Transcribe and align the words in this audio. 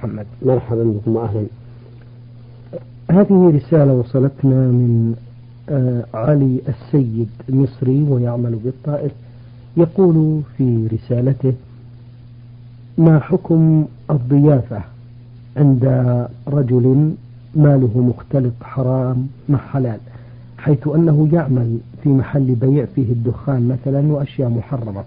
محمد. 0.00 0.26
مرحبا 0.42 0.82
بكم 0.84 1.16
وأهلا. 1.16 1.46
هذه 3.10 3.52
رسالة 3.56 3.92
وصلتنا 3.92 4.56
من 4.56 5.14
آه، 5.68 6.04
علي 6.14 6.60
السيد 6.68 7.28
مصري 7.48 8.02
ويعمل 8.02 8.56
بالطائف 8.64 9.12
يقول 9.76 10.40
في 10.56 10.86
رسالته 10.92 11.52
ما 12.98 13.18
حكم 13.20 13.84
الضيافة 14.10 14.80
عند 15.56 15.84
رجل 16.48 17.14
ماله 17.54 17.98
مختلط 17.98 18.52
حرام 18.62 19.26
مع 19.48 19.58
حلال 19.58 19.98
حيث 20.58 20.88
أنه 20.88 21.28
يعمل 21.32 21.78
في 22.02 22.08
محل 22.08 22.54
بيع 22.54 22.84
فيه 22.84 23.12
الدخان 23.12 23.68
مثلا 23.68 24.12
وأشياء 24.12 24.48
محرمة 24.48 25.04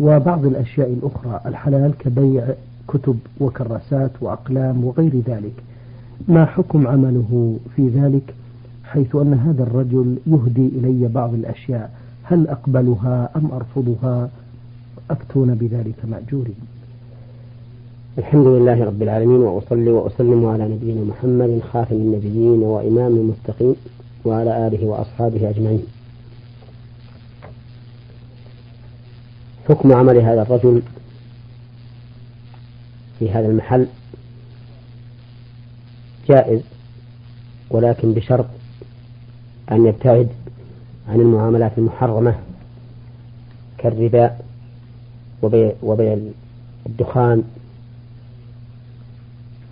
وبعض 0.00 0.46
الأشياء 0.46 0.92
الأخرى 0.92 1.40
الحلال 1.46 1.92
كبيع 1.98 2.44
كتب 2.92 3.18
وكراسات 3.40 4.10
وأقلام 4.20 4.84
وغير 4.84 5.12
ذلك. 5.26 5.52
ما 6.28 6.44
حكم 6.44 6.86
عمله 6.86 7.56
في 7.76 7.88
ذلك؟ 7.88 8.34
حيث 8.84 9.16
أن 9.16 9.34
هذا 9.34 9.62
الرجل 9.62 10.18
يهدي 10.26 10.68
إلي 10.68 11.08
بعض 11.08 11.34
الأشياء. 11.34 11.90
هل 12.22 12.48
أقبلها 12.48 13.30
أم 13.36 13.50
أرفضها؟ 13.52 14.28
أفتون 15.10 15.54
بذلك 15.54 15.98
مأجورين. 16.10 16.60
الحمد 18.18 18.46
لله 18.46 18.84
رب 18.84 19.02
العالمين 19.02 19.40
وأصلي 19.40 19.90
وأسلم 19.90 20.46
على 20.46 20.68
نبينا 20.68 21.04
محمد 21.04 21.60
خاتم 21.72 21.96
النبيين 21.96 22.60
وإمام 22.62 23.12
المتقين 23.16 23.74
وعلى 24.24 24.66
آله 24.66 24.86
وأصحابه 24.86 25.50
أجمعين. 25.50 25.82
حكم 29.68 29.92
عمل 29.92 30.16
هذا 30.16 30.42
الرجل 30.42 30.82
في 33.20 33.30
هذا 33.30 33.46
المحل 33.46 33.86
جائز 36.28 36.60
ولكن 37.70 38.12
بشرط 38.14 38.46
أن 39.72 39.86
يبتعد 39.86 40.28
عن 41.08 41.20
المعاملات 41.20 41.72
المحرمة 41.78 42.34
كالربا 43.78 44.36
وبيع, 45.42 45.72
وبيع 45.82 46.18
الدخان 46.86 47.44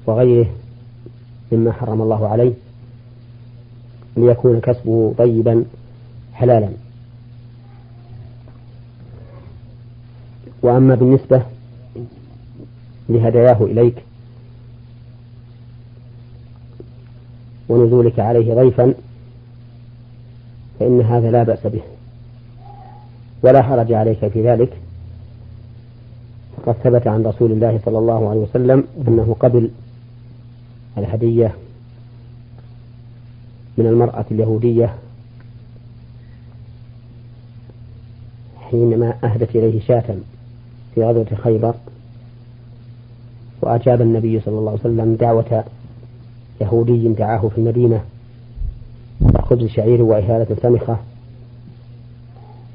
وغيره 0.07 0.51
مما 1.53 1.73
حرم 1.73 2.03
الله 2.03 2.29
عليه 2.29 2.53
ليكون 4.17 4.61
كسبه 4.61 5.15
طيبا 5.19 5.65
حلالا. 6.35 6.69
وأما 10.63 10.95
بالنسبة 10.95 11.43
لهداياه 13.09 13.65
إليك. 13.65 13.95
ونزولك 17.69 18.19
عليه 18.19 18.55
ضيفا 18.55 18.95
فإن 20.81 21.01
هذا 21.01 21.31
لا 21.31 21.43
بأس 21.43 21.67
به. 21.67 21.83
ولا 23.43 23.63
حرج 23.63 23.93
عليك 23.93 24.29
في 24.29 24.43
ذلك. 24.51 24.73
فقد 26.57 26.75
ثبت 26.85 27.07
عن 27.07 27.23
رسول 27.23 27.53
الله 27.53 27.81
صلى 27.85 27.99
الله 27.99 28.31
عليه 28.31 28.41
وسلم 28.41 28.85
أنه 29.09 29.37
قبل 29.41 29.71
الهدية 30.99 31.55
من 33.79 33.87
المرأة 33.87 34.25
اليهودية 34.31 34.95
حينما 38.71 39.15
أهدت 39.25 39.57
إليه 39.57 39.81
شاة 39.81 40.17
في 40.95 41.05
غزوة 41.05 41.35
خيبر. 41.45 41.75
وأجاب 43.69 44.01
النبي 44.01 44.41
صلى 44.41 44.59
الله 44.59 44.71
عليه 44.71 44.81
وسلم 44.81 45.15
دعوة 45.15 45.65
يهودي 46.61 47.09
دعاه 47.09 47.49
في 47.49 47.59
المدينة 47.59 48.01
خبز 49.43 49.67
شعير 49.67 50.03
وإهالة 50.03 50.57
سمخة 50.63 50.97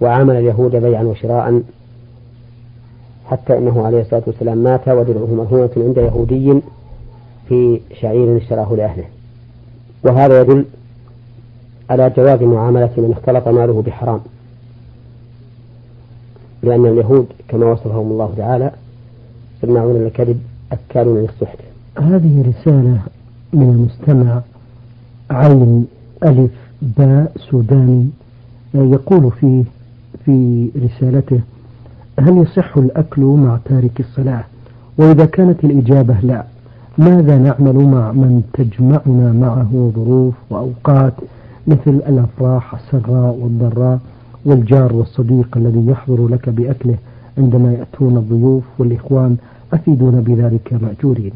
وعامل 0.02 0.36
اليهود 0.36 0.76
بيعا 0.76 1.04
وشراء 1.04 1.62
حتى 3.26 3.58
إنه 3.58 3.86
عليه 3.86 4.02
الصلاة 4.02 4.24
والسلام 4.28 4.58
مات 4.58 4.88
ودرعه 4.88 5.34
مرهونة 5.34 5.70
عند 5.78 5.98
يهودي 5.98 6.62
في 7.50 7.82
شعير 8.02 8.38
اشتراه 8.38 8.76
لأهله. 8.76 9.06
وهذا 10.04 10.42
يدل 10.42 10.66
على 11.90 12.10
جواز 12.18 12.42
معاملة 12.42 12.90
من 12.98 13.12
اختلط 13.12 13.48
ماله 13.48 13.82
بحرام. 13.82 14.20
لأن 16.64 16.86
اليهود 16.86 17.28
كما 17.48 17.66
وصفهم 17.66 18.12
الله 18.12 18.34
تعالى 18.38 18.72
سماعون 19.62 19.96
للكذب 19.96 20.53
أكالون 20.74 21.18
للسحت 21.18 21.58
هذه 21.98 22.42
رسالة 22.48 23.00
من 23.54 23.70
المستمع 23.70 24.42
عين 25.32 25.86
ألف 26.24 26.52
باء 26.98 27.32
سوداني 27.52 28.08
يقول 28.74 29.32
في 29.32 29.64
في 30.26 30.70
رسالته 30.84 31.40
هل 32.20 32.38
يصح 32.38 32.78
الأكل 32.78 33.22
مع 33.22 33.60
تارك 33.66 34.00
الصلاة؟ 34.00 34.44
وإذا 34.98 35.26
كانت 35.26 35.64
الإجابة 35.64 36.16
لا 36.24 36.44
ماذا 36.98 37.38
نعمل 37.38 37.76
مع 37.76 38.12
من 38.12 38.44
تجمعنا 38.54 39.32
معه 39.34 39.92
ظروف 39.96 40.34
وأوقات 40.50 41.14
مثل 41.68 41.88
الأفراح 41.88 42.74
السراء 42.74 43.36
والضراء 43.42 44.00
والجار 44.46 44.94
والصديق 44.94 45.48
الذي 45.58 45.86
يحضر 45.88 46.28
لك 46.28 46.50
بأكله 46.50 46.96
عندما 47.38 47.74
يأتون 47.74 48.18
الضيوف 48.18 48.64
والإخوان 48.80 49.38
أفيدون 49.74 50.22
بذلك 50.22 50.74
مأجورين. 50.74 51.32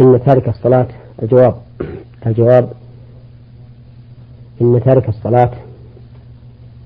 إن 0.00 0.20
تارك 0.26 0.48
الصلاة 0.48 0.86
الجواب 1.22 1.54
الجواب 2.26 2.72
إن 4.60 4.80
تارك 4.84 5.08
الصلاة 5.08 5.50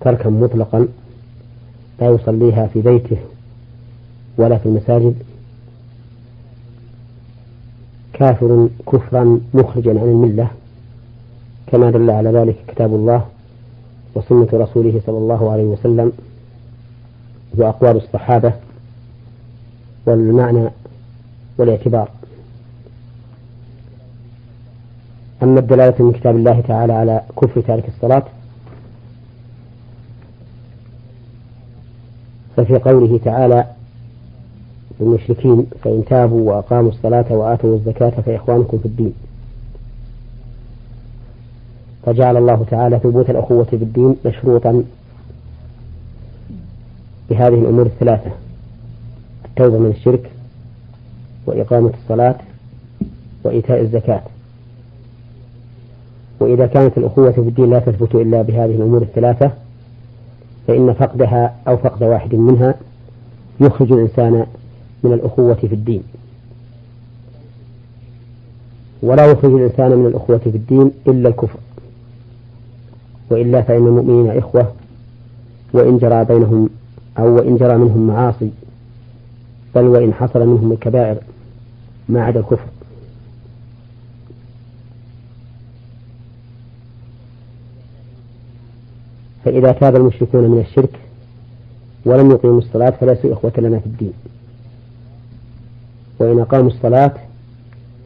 تركا 0.00 0.30
مطلقا 0.30 0.88
لا 2.00 2.10
يصليها 2.10 2.66
في 2.66 2.80
بيته 2.80 3.16
ولا 4.38 4.58
في 4.58 4.66
المساجد 4.66 5.14
كافر 8.12 8.68
كفرا 8.92 9.40
مخرجا 9.54 9.90
عن 9.90 10.08
الملة 10.08 10.50
كما 11.66 11.90
دل 11.90 12.10
على 12.10 12.30
ذلك 12.30 12.56
كتاب 12.68 12.94
الله 12.94 13.26
وسنة 14.14 14.48
رسوله 14.52 15.00
صلى 15.06 15.18
الله 15.18 15.52
عليه 15.52 15.64
وسلم. 15.64 16.12
وأقوال 17.54 17.96
الصحابة 17.96 18.52
والمعنى 20.06 20.68
والاعتبار. 21.58 22.10
أما 25.42 25.60
الدلالة 25.60 26.04
من 26.04 26.12
كتاب 26.12 26.36
الله 26.36 26.60
تعالى 26.60 26.92
على 26.92 27.20
كفر 27.42 27.60
تارك 27.60 27.88
الصلاة 27.88 28.22
ففي 32.56 32.74
قوله 32.78 33.20
تعالى 33.24 33.66
المشركين 35.00 35.66
فإن 35.84 36.04
تابوا 36.10 36.52
وأقاموا 36.52 36.90
الصلاة 36.90 37.32
وآتوا 37.32 37.76
الزكاة 37.76 38.10
فإخوانكم 38.10 38.78
في 38.78 38.86
الدين. 38.86 39.12
فجعل 42.06 42.36
الله 42.36 42.64
تعالى 42.70 42.98
ثبوت 42.98 43.30
الأخوة 43.30 43.64
في 43.64 43.76
الدين 43.76 44.16
مشروطا 44.26 44.84
بهذه 47.30 47.54
الأمور 47.54 47.86
الثلاثة 47.86 48.30
التوبة 49.44 49.78
من 49.78 49.90
الشرك 49.90 50.30
وإقامة 51.46 51.92
الصلاة 52.02 52.36
وإيتاء 53.44 53.80
الزكاة. 53.80 54.22
وإذا 56.40 56.66
كانت 56.66 56.98
الأخوة 56.98 57.30
في 57.30 57.38
الدين 57.40 57.70
لا 57.70 57.78
تثبت 57.78 58.14
إلا 58.14 58.42
بهذه 58.42 58.74
الأمور 58.74 59.02
الثلاثة 59.02 59.50
فإن 60.66 60.92
فقدها 60.92 61.54
أو 61.68 61.76
فقد 61.76 62.02
واحد 62.02 62.34
منها 62.34 62.74
يخرج 63.60 63.92
الإنسان 63.92 64.46
من 65.02 65.12
الأخوة 65.12 65.54
في 65.54 65.72
الدين. 65.74 66.02
ولا 69.02 69.26
يخرج 69.26 69.52
الإنسان 69.52 69.98
من 69.98 70.06
الأخوة 70.06 70.38
في 70.38 70.48
الدين 70.48 70.90
إلا 71.08 71.28
الكفر. 71.28 71.58
وإلا 73.30 73.62
فإن 73.62 73.86
المؤمنين 73.86 74.38
إخوة 74.38 74.72
وإن 75.72 75.98
جرى 75.98 76.24
بينهم 76.24 76.68
أو 77.18 77.36
وإن 77.36 77.56
جرى 77.56 77.76
منهم 77.76 78.06
معاصي 78.06 78.50
بل 79.74 79.84
وإن 79.84 80.14
حصل 80.14 80.46
منهم 80.46 80.72
الكبائر 80.72 81.18
ما 82.08 82.24
عدا 82.24 82.40
الكفر. 82.40 82.68
فإذا 89.44 89.72
تاب 89.72 89.96
المشركون 89.96 90.50
من 90.50 90.58
الشرك 90.60 90.98
ولم 92.04 92.30
يقيموا 92.30 92.58
الصلاة 92.58 92.90
فليسوا 92.90 93.32
إخوة 93.32 93.52
لنا 93.58 93.78
في 93.78 93.86
الدين. 93.86 94.12
وإن 96.18 96.38
أقاموا 96.40 96.70
الصلاة 96.70 97.12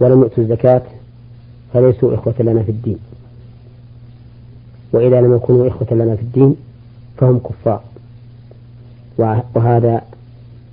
ولم 0.00 0.20
يؤتوا 0.20 0.44
الزكاة 0.44 0.82
فليسوا 1.73 2.14
إخوة 2.14 2.35
لنا 2.41 2.62
في 2.62 2.70
الدين. 2.70 2.99
وإذا 4.93 5.20
لم 5.20 5.37
يكونوا 5.37 5.69
إخوة 5.69 5.88
لنا 5.91 6.17
في 6.17 6.23
الدين 6.23 6.56
فهم 7.19 7.38
كفار. 7.38 7.82
وهذا 9.18 10.02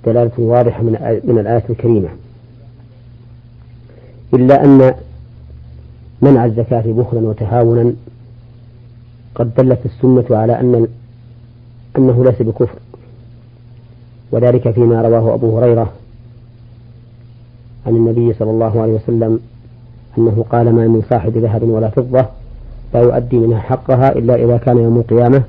دلالة 0.06 0.32
واضحة 0.38 0.82
من 0.82 1.20
من 1.24 1.38
الآية 1.38 1.64
الكريمة. 1.70 2.08
إلا 4.34 4.64
أن 4.64 4.94
منع 6.22 6.44
الزكاة 6.44 6.84
بخلا 6.86 7.20
وتهاونا 7.20 7.92
قد 9.34 9.54
دلت 9.54 9.80
السنة 9.84 10.36
على 10.38 10.60
أن 10.60 10.88
أنه 11.98 12.24
ليس 12.24 12.42
بكفر. 12.42 12.78
وذلك 14.32 14.70
فيما 14.70 15.02
رواه 15.02 15.34
أبو 15.34 15.58
هريرة 15.58 15.92
عن 17.86 17.96
النبي 17.96 18.34
صلى 18.34 18.50
الله 18.50 18.82
عليه 18.82 18.92
وسلم 18.92 19.40
أنه 20.18 20.44
قال 20.50 20.72
ما 20.72 20.86
من 20.86 21.02
صاحب 21.10 21.38
ذهب 21.38 21.62
ولا 21.62 21.88
فضة 21.88 22.26
لا 22.94 23.00
يؤدي 23.00 23.36
منها 23.38 23.60
حقها 23.60 24.12
إلا 24.18 24.34
إذا 24.34 24.56
كان 24.56 24.78
يوم 24.78 24.96
القيامة 24.96 25.42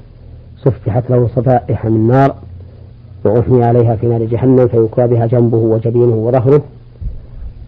صفحت 0.57 1.09
له 1.09 1.29
صفائح 1.35 1.85
من 1.85 2.07
نار 2.07 2.35
وأحمي 3.25 3.63
عليها 3.63 3.95
في 3.95 4.07
نار 4.07 4.23
جهنم 4.25 4.67
فيكوى 4.67 5.07
بها 5.07 5.25
جنبه 5.25 5.57
وجبينه 5.57 6.15
وظهره. 6.15 6.61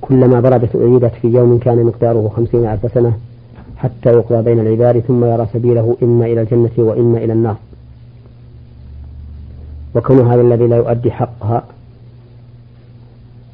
كلما 0.02 0.40
بردت 0.40 0.76
أعيدت 0.76 1.14
في 1.22 1.28
يوم 1.28 1.58
كان 1.58 1.84
مقداره 1.84 2.32
خمسين 2.36 2.66
ألف 2.66 2.94
سنة 2.94 3.14
حتى 3.78 4.10
يقضى 4.10 4.42
بين 4.42 4.60
العباد 4.60 5.00
ثم 5.00 5.26
يرى 5.26 5.48
سبيله 5.54 5.98
إما 6.04 6.26
إلى 6.26 6.42
الجنة 6.42 6.72
وإما 6.78 7.18
إلى 7.18 7.34
النار. 7.34 7.56
وكون 9.96 10.28
هذا 10.28 10.42
الذي 10.42 10.68
لا 10.68 10.76
يؤدي 10.78 11.12
حقها 11.12 11.64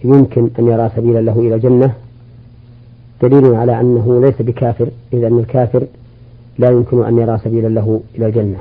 يمكن 0.03 0.49
أن 0.59 0.67
يرى 0.67 0.89
سبيلا 0.95 1.19
له 1.19 1.39
إلى 1.39 1.55
الجنة 1.55 1.93
دليل 3.21 3.55
على 3.55 3.79
أنه 3.79 4.21
ليس 4.21 4.41
بكافر 4.41 4.87
إذ 5.13 5.23
أن 5.23 5.39
الكافر 5.39 5.83
لا 6.59 6.69
يمكن 6.69 7.05
أن 7.05 7.17
يرى 7.17 7.37
سبيلا 7.37 7.67
له 7.67 8.01
إلى 8.15 8.25
الجنة. 8.25 8.57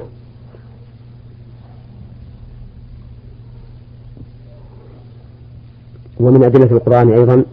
ومن 6.23 6.45
أدلة 6.45 6.71
القرآن 6.71 7.13
أيضا 7.13 7.45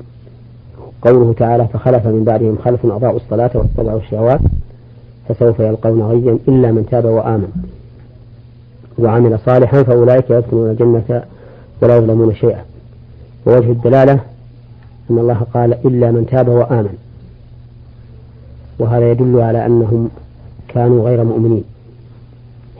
قوله 1.02 1.34
تعالى 1.34 1.68
فخلف 1.68 2.08
من 2.08 2.24
بعدهم 2.24 2.58
خلف 2.66 2.86
أضاعوا 2.86 3.16
الصلاة 3.16 3.52
واتبعوا 3.54 4.00
الشهوات 4.00 4.40
فسوف 5.28 5.60
يلقون 5.60 6.02
غيا 6.02 6.38
إلا 6.48 6.72
من 6.72 6.86
تاب 6.92 7.06
وآمن. 7.06 7.52
وعمل 9.00 9.40
صالحا 9.40 9.84
فأولئك 9.84 10.30
يدخلون 10.30 10.70
الجنة 10.70 11.24
ولا 11.82 11.98
يظلمون 11.98 12.36
شيئا. 12.36 12.66
ووجه 13.46 13.72
الدلالة 13.72 14.20
أن 15.12 15.20
الله 15.20 15.46
قال 15.54 15.74
إلا 15.86 16.12
من 16.12 16.26
تاب 16.26 16.48
وآمن. 16.48 16.98
وهذا 18.80 19.12
يدل 19.12 19.40
على 19.42 19.66
أنهم 19.66 20.10
كانوا 20.68 21.10
غير 21.10 21.24
مؤمنين 21.24 21.64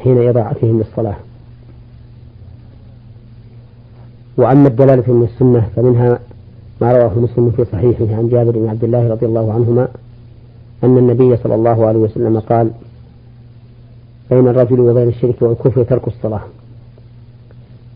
حين 0.04 0.30
إضاعتهم 0.30 0.78
للصلاة 0.78 1.16
وأما 4.40 4.68
الدلالة 4.68 5.14
من 5.14 5.24
السنة 5.24 5.70
فمنها 5.76 6.20
ما 6.82 6.92
رواه 6.92 7.20
مسلم 7.20 7.52
في 7.52 7.66
صحيحه 7.72 8.16
عن 8.16 8.30
جابر 8.30 8.52
بن 8.52 8.70
عبد 8.70 8.84
الله 8.84 9.10
رضي 9.10 9.26
الله 9.26 9.54
عنهما 9.54 9.88
أن 10.84 10.98
النبي 10.98 11.38
صلى 11.38 11.56
الله 11.56 11.86
عليه 11.86 12.00
وسلم 12.00 12.40
قال 12.40 12.72
بين 14.30 14.48
الرجل 14.48 14.80
وبين 14.80 15.08
الشرك 15.08 15.42
والكفر 15.42 15.84
ترك 15.84 16.08
الصلاة. 16.08 16.42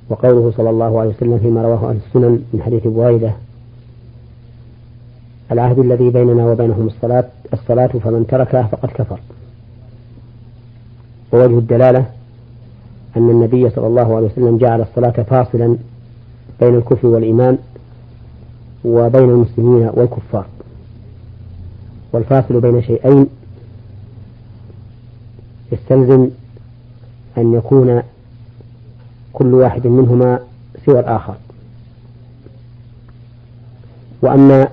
وقوله 0.09 0.51
صلى 0.57 0.69
الله 0.69 0.99
عليه 0.99 1.09
وسلم 1.09 1.37
فيما 1.37 1.61
رواه 1.63 1.89
أهل 1.89 1.97
السنن 2.07 2.43
من 2.53 2.61
حديث 2.61 2.87
بويدة 2.87 3.31
العهد 5.51 5.79
الذي 5.79 6.09
بيننا 6.09 6.45
وبينهم 6.45 6.87
الصلاة 6.87 7.25
الصلاة 7.53 7.87
فمن 7.87 8.27
تركها 8.27 8.63
فقد 8.63 8.89
كفر. 8.89 9.19
ووجه 11.33 11.57
الدلالة 11.57 12.05
أن 13.17 13.29
النبي 13.29 13.69
صلى 13.69 13.87
الله 13.87 14.15
عليه 14.15 14.27
وسلم 14.27 14.57
جعل 14.57 14.81
الصلاة 14.81 15.23
فاصلا 15.23 15.77
بين 16.59 16.75
الكفر 16.75 17.07
والإيمان 17.07 17.57
وبين 18.85 19.29
المسلمين 19.29 19.89
والكفار. 19.93 20.45
والفاصل 22.13 22.61
بين 22.61 22.81
شيئين. 22.81 23.27
يستلزم 25.71 26.29
أن 27.37 27.53
يكون 27.53 28.01
كل 29.33 29.53
واحد 29.53 29.87
منهما 29.87 30.39
سوى 30.85 30.99
الآخر. 30.99 31.35
وأما 34.21 34.67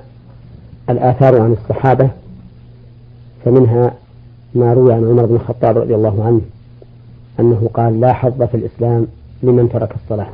الآثار 0.91 1.41
عن 1.41 1.53
الصحابة 1.53 2.11
فمنها 3.45 3.95
ما 4.55 4.75
روي 4.75 4.93
عن 4.93 5.05
عمر 5.05 5.27
بن 5.27 5.35
الخطاب 5.35 5.79
رضي 5.79 5.95
الله 5.95 6.25
عنه 6.25 6.41
أنه 7.41 7.71
قال 7.75 8.01
لا 8.01 8.13
حظ 8.13 8.43
في 8.43 8.57
الإسلام 8.57 9.07
لمن 9.43 9.69
ترك 9.69 9.95
الصلاة. 9.95 10.29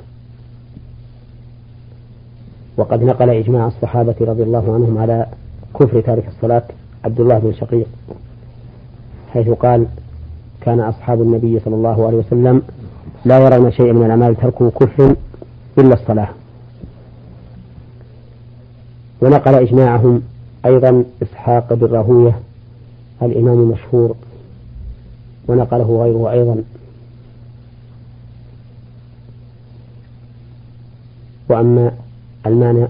وقد 2.76 3.02
نقل 3.02 3.30
إجماع 3.30 3.66
الصحابة 3.66 4.14
رضي 4.20 4.42
الله 4.42 4.74
عنهم 4.74 4.98
على 4.98 5.26
كفر 5.80 6.00
تارك 6.00 6.28
الصلاة 6.28 6.62
عبد 7.04 7.20
الله 7.20 7.38
بن 7.38 7.52
شقيق 7.52 7.86
حيث 9.32 9.48
قال 9.48 9.86
كان 10.60 10.80
أصحاب 10.80 11.22
النبي 11.22 11.60
صلى 11.60 11.74
الله 11.74 12.06
عليه 12.06 12.16
وسلم 12.16 12.62
لا 13.24 13.38
يرون 13.38 13.72
شيئا 13.72 13.92
من 13.92 14.04
الأعمال 14.04 14.36
تركه 14.36 14.70
كفر 14.70 15.16
إلا 15.78 15.94
الصلاة. 15.94 16.28
ونقل 19.20 19.54
إجماعهم 19.54 20.22
أيضا 20.66 21.04
إسحاق 21.22 21.74
بن 21.74 21.86
راهوية 21.86 22.38
الإمام 23.22 23.58
المشهور 23.62 24.16
ونقله 25.48 26.02
غيره 26.02 26.30
أيضا. 26.30 26.62
وأما 31.48 31.92
المانع 32.48 32.88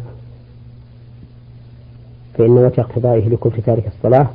فإن 2.39 2.51
وجه 2.51 2.81
اقتضائه 2.81 3.29
لكفر 3.29 3.61
تارك 3.61 3.87
الصلاة 3.87 4.29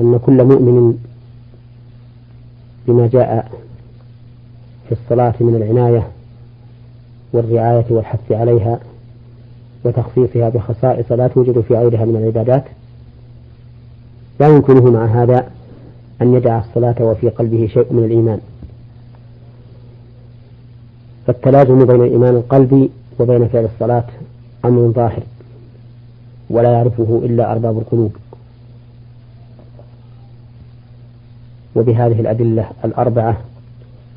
أن 0.00 0.18
كل 0.26 0.44
مؤمن 0.44 0.98
بما 2.88 3.06
جاء 3.06 3.52
في 4.88 4.92
الصلاة 4.92 5.34
من 5.40 5.54
العناية 5.56 6.08
والرعاية 7.32 7.84
والحث 7.90 8.32
عليها 8.32 8.80
وتخصيصها 9.84 10.48
بخصائص 10.48 11.12
لا 11.12 11.28
توجد 11.28 11.60
في 11.60 11.74
غيرها 11.74 12.04
من 12.04 12.16
العبادات 12.16 12.64
لا 14.40 14.48
يمكنه 14.48 14.90
مع 14.90 15.04
هذا 15.04 15.50
أن 16.22 16.34
يدع 16.34 16.58
الصلاة 16.58 16.94
وفي 17.00 17.28
قلبه 17.28 17.66
شيء 17.66 17.92
من 17.92 18.04
الإيمان. 18.04 18.40
فالتلازم 21.26 21.84
بين 21.86 22.02
الإيمان 22.02 22.36
القلبي 22.36 22.90
وبين 23.18 23.48
فعل 23.48 23.64
الصلاة 23.64 24.04
أمر 24.64 24.90
ظاهر 24.92 25.22
ولا 26.50 26.72
يعرفه 26.72 27.20
إلا 27.24 27.52
أرباب 27.52 27.78
القلوب. 27.78 28.12
وبهذه 31.76 32.20
الأدلة 32.20 32.70
الأربعة 32.84 33.36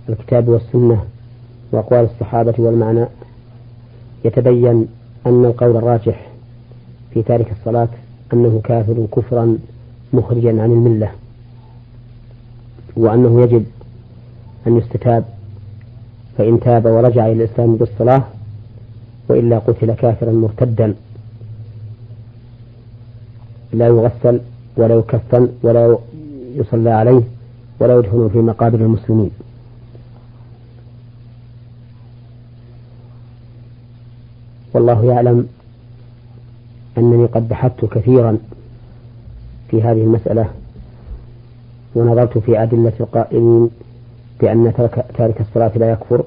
الكتاب 0.09 0.47
والسنة 0.47 1.03
وأقوال 1.71 2.05
الصحابة 2.05 2.53
والمعنى 2.57 3.05
يتبين 4.25 4.88
أن 5.25 5.45
القول 5.45 5.77
الراجح 5.77 6.27
في 7.13 7.23
تارك 7.23 7.51
الصلاة 7.51 7.88
أنه 8.33 8.62
كافر 8.63 9.05
كفرا 9.15 9.57
مخرجا 10.13 10.50
عن 10.62 10.71
الملة 10.71 11.12
وأنه 12.97 13.41
يجب 13.41 13.65
أن 14.67 14.77
يستتاب 14.77 15.25
فإن 16.38 16.59
تاب 16.59 16.85
ورجع 16.85 17.25
إلى 17.27 17.43
الإسلام 17.43 17.75
بالصلاة 17.75 18.23
وإلا 19.29 19.59
قتل 19.59 19.93
كافرا 19.93 20.31
مرتدا. 20.31 20.95
لا 23.74 23.88
يغسل 23.88 24.39
ولا 24.77 24.95
يكفن 24.95 25.50
ولا 25.63 25.98
يصلى 26.55 26.89
عليه 26.89 27.21
ولا 27.79 27.98
يدفن 27.98 28.29
في 28.33 28.38
مقابر 28.38 28.79
المسلمين. 28.79 29.31
والله 34.74 35.05
يعلم 35.05 35.48
أنني 36.98 37.25
قد 37.25 37.50
بحثت 37.50 37.86
كثيرا 37.86 38.38
في 39.71 39.81
هذه 39.81 40.03
المسألة 40.03 40.50
ونظرت 41.95 42.38
في 42.38 42.63
أدلة 42.63 42.93
القائلين 43.00 43.69
بأن 44.41 44.74
تارك 45.17 45.41
الصلاة 45.41 45.71
لا 45.75 45.91
يكفر 45.91 46.24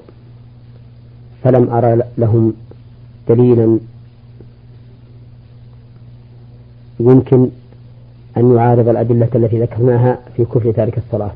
فلم 1.43 1.69
أرى 1.69 2.01
لهم 2.17 2.53
دليلا 3.29 3.79
يمكن 6.99 7.49
أن 8.37 8.55
يعارض 8.55 8.87
الأدلة 8.87 9.29
التي 9.35 9.61
ذكرناها 9.61 10.19
في 10.37 10.45
كفر 10.45 10.71
تارك 10.71 10.97
الصلاة. 10.97 11.33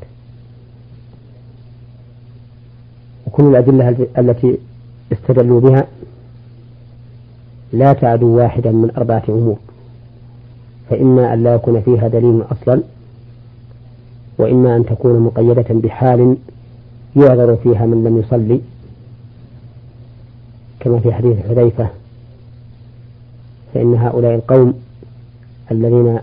وكل 3.28 3.44
الأدلة 3.44 4.08
التي 4.18 4.58
استدلوا 5.12 5.62
بها 5.62 5.88
لا 7.74 7.94
تعدو 7.94 8.38
واحدا 8.38 8.72
من 8.72 8.92
أربعة 8.98 9.24
أمور. 9.30 9.58
فإما 10.90 11.34
أن 11.34 11.44
لا 11.44 11.56
يكون 11.56 11.82
فيها 11.82 12.08
دليل 12.08 12.44
أصلا 12.52 12.82
وإما 14.38 14.76
أن 14.76 14.86
تكون 14.86 15.20
مقيدة 15.20 15.66
بحال 15.70 16.38
يعذر 17.16 17.56
فيها 17.56 17.86
من 17.86 18.04
لم 18.04 18.18
يصلي 18.18 18.62
كما 20.88 21.00
في 21.00 21.14
حديث 21.14 21.38
حذيفة 21.50 21.88
فإن 23.74 23.96
هؤلاء 23.96 24.36
القوم 24.36 24.74
الذين 25.72 26.20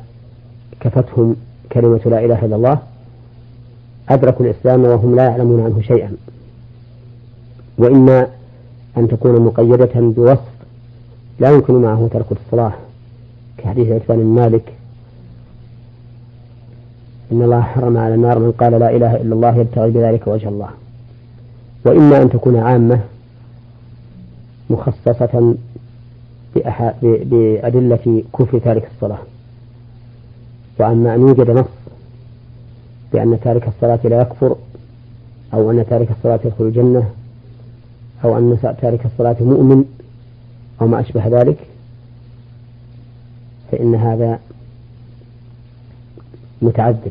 كفتهم 0.81 1.37
كلمة 1.73 2.01
لا 2.07 2.25
إله 2.25 2.45
إلا 2.45 2.57
الله 2.57 2.79
أدركوا 4.09 4.47
الإسلام 4.47 4.85
وهم 4.85 5.17
لا 5.17 5.25
يعلمون 5.25 5.65
عنه 5.65 5.81
شيئا. 5.81 6.13
وإما 7.79 8.27
أن 8.97 9.09
تكون 9.09 9.41
مقيدة 9.41 9.91
بوصف 9.95 10.55
لا 11.41 11.51
يمكن 11.51 11.75
معه 11.75 12.09
ترك 12.13 12.27
الصلاة 12.33 12.73
كحديث 13.59 13.93
عثمان 13.93 14.19
بن 14.19 14.27
مالك 14.27 14.73
إن 17.33 17.43
الله 17.43 17.61
حرم 17.61 17.97
على 17.97 18.15
النار 18.15 18.39
من 18.39 18.53
قال 18.53 18.73
لا 18.73 18.97
إله 18.97 19.17
إلا 19.17 19.35
الله 19.35 19.57
يبتغي 19.57 19.91
بذلك 19.91 20.27
وجه 20.27 20.49
الله. 20.49 20.71
وإما 21.85 22.23
أن 22.23 22.31
تكون 22.31 22.57
عامة 22.57 23.01
مخصصة 24.71 25.55
بأدلة 27.25 28.23
كفر 28.39 28.59
تارك 28.59 28.91
الصلاة. 28.95 29.19
وأما 30.79 31.15
أن 31.15 31.21
يوجد 31.21 31.51
نص 31.51 31.67
بأن 33.13 33.39
تارك 33.41 33.69
الصلاة 33.69 34.01
لا 34.05 34.21
يكفر 34.21 34.57
أو 35.55 35.71
أن 35.71 35.87
تارك 35.91 36.11
الصلاة 36.11 36.41
يدخل 36.45 36.65
الجنة 36.65 37.11
أو 38.25 38.39
أن 38.39 38.59
تارك 38.83 39.07
الصلاة 39.07 39.37
مؤمن 39.41 39.85
أو 40.81 40.87
ما 40.87 41.01
أشبه 41.01 41.29
ذلك 41.29 41.59
فإن 43.73 43.95
هذا 43.95 44.39
متعذر 46.63 47.11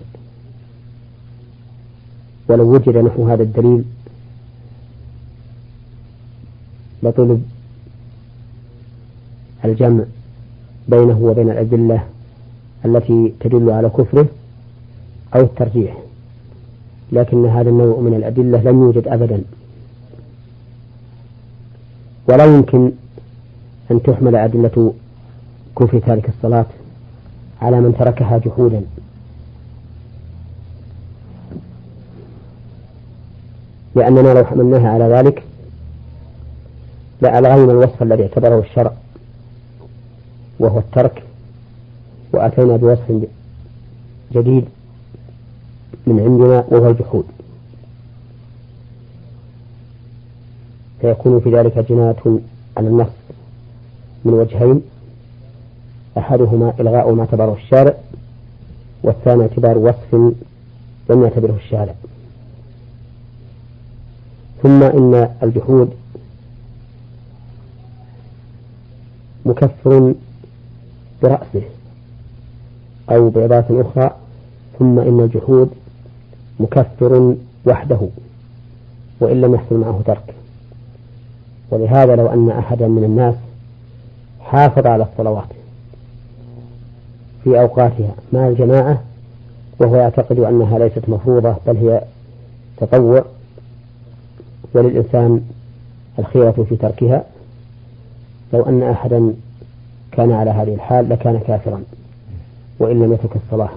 ولو 2.48 2.74
وجد 2.74 2.98
نحو 2.98 3.28
هذا 3.28 3.44
الدليل 3.44 3.84
لطلب 7.04 7.44
الجمع 9.66 10.04
بينه 10.88 11.20
وبين 11.22 11.50
الأدلة 11.50 12.04
التي 12.86 13.34
تدل 13.40 13.70
على 13.70 13.90
كفره 13.90 14.28
أو 15.36 15.42
الترجيح 15.42 15.98
لكن 17.12 17.46
هذا 17.46 17.70
النوع 17.70 18.00
من 18.00 18.14
الأدلة 18.14 18.72
لم 18.72 18.82
يوجد 18.82 19.08
أبدا. 19.08 19.44
ولا 22.30 22.46
يمكن 22.46 22.92
أن 23.92 24.04
تحمل 24.04 24.36
أدلة 24.36 24.94
كفر 25.80 26.00
تارك 26.00 26.30
الصلاة 26.30 26.66
على 27.62 27.82
من 27.82 27.96
تركها 28.00 28.38
جحودا. 28.38 28.82
لأننا 33.96 34.34
لو 34.34 34.46
حملناها 34.46 34.90
على 34.90 35.04
ذلك 35.04 35.44
لألغينا 37.24 37.72
الوصف 37.72 38.04
الذي 38.04 38.24
اعتبره 38.24 38.60
الشرع 38.60 38.94
وهو 40.60 40.80
الترك 40.80 41.24
وأتينا 42.34 42.76
بوصف 42.78 43.28
جديد 44.34 44.66
من 46.08 46.20
عندنا 46.20 46.66
وهو 46.68 46.90
الجحود. 46.90 47.26
فيكون 51.02 51.40
في 51.40 51.56
ذلك 51.56 51.78
جناية 51.90 52.40
على 52.78 52.88
النص 52.88 53.08
من 54.26 54.34
وجهين 54.34 54.82
أحدهما 56.18 56.74
إلغاء 56.80 57.14
ما 57.14 57.22
اعتبره 57.22 57.54
الشارع 57.54 57.94
والثاني 59.04 59.42
اعتبار 59.42 59.78
وصف 59.78 60.14
لم 61.10 61.24
يعتبره 61.24 61.56
الشارع. 61.56 61.96
ثم 64.64 64.84
إن 64.84 65.30
الجحود 65.44 65.94
مكفر 69.46 70.14
برأسه 71.24 71.62
أو 73.10 73.30
بعبارة 73.30 73.82
أخرى 73.92 74.16
ثم 74.80 75.00
إن 75.00 75.20
الجحود 75.20 75.70
مكفر 76.60 77.36
وحده 77.66 78.00
وإن 79.20 79.42
لم 79.42 79.56
يحصل 79.56 79.76
معه 79.80 80.02
ترك. 80.06 80.34
ولهذا 81.72 82.16
لو 82.16 82.28
أن 82.28 82.50
أحدا 82.50 82.88
من 82.88 83.04
الناس 83.04 83.36
حافظ 84.42 84.88
على 84.88 85.04
الصلوات 85.12 85.48
في 87.44 87.60
أوقاتها 87.60 88.16
مع 88.34 88.48
الجماعة 88.48 89.02
وهو 89.80 89.96
يعتقد 89.96 90.40
أنها 90.40 90.80
ليست 90.80 91.10
مفروضة 91.10 91.56
بل 91.68 91.78
هي 91.78 92.02
تطوع 92.78 93.26
وللإنسان 94.74 95.42
الخيرة 96.20 96.66
في 96.70 96.76
تركها. 96.76 97.24
لو 98.54 98.64
أن 98.64 98.84
أحدا 98.84 99.34
كان 100.12 100.32
على 100.32 100.52
هذه 100.52 100.74
الحال 100.74 101.10
لكان 101.10 101.40
كافرا 101.48 101.84
وإن 102.80 103.00
لم 103.04 103.14
يترك 103.14 103.36
الصلاة. 103.36 103.70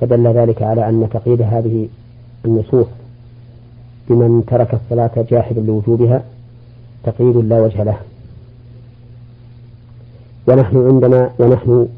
فدل 0.00 0.26
ذلك 0.26 0.62
على 0.62 0.88
أن 0.88 1.08
تقييد 1.10 1.42
هذه 1.42 1.88
النصوص 2.44 2.86
بمن 4.08 4.44
ترك 4.46 4.74
الصلاة 4.74 5.26
جاحدا 5.30 5.60
لوجوبها 5.60 6.22
تقييد 7.04 7.36
لا 7.36 7.60
وجه 7.60 7.82
له. 7.82 7.96
ونحن 10.48 10.76
عندنا 10.76 11.30
ونحن 11.38 11.88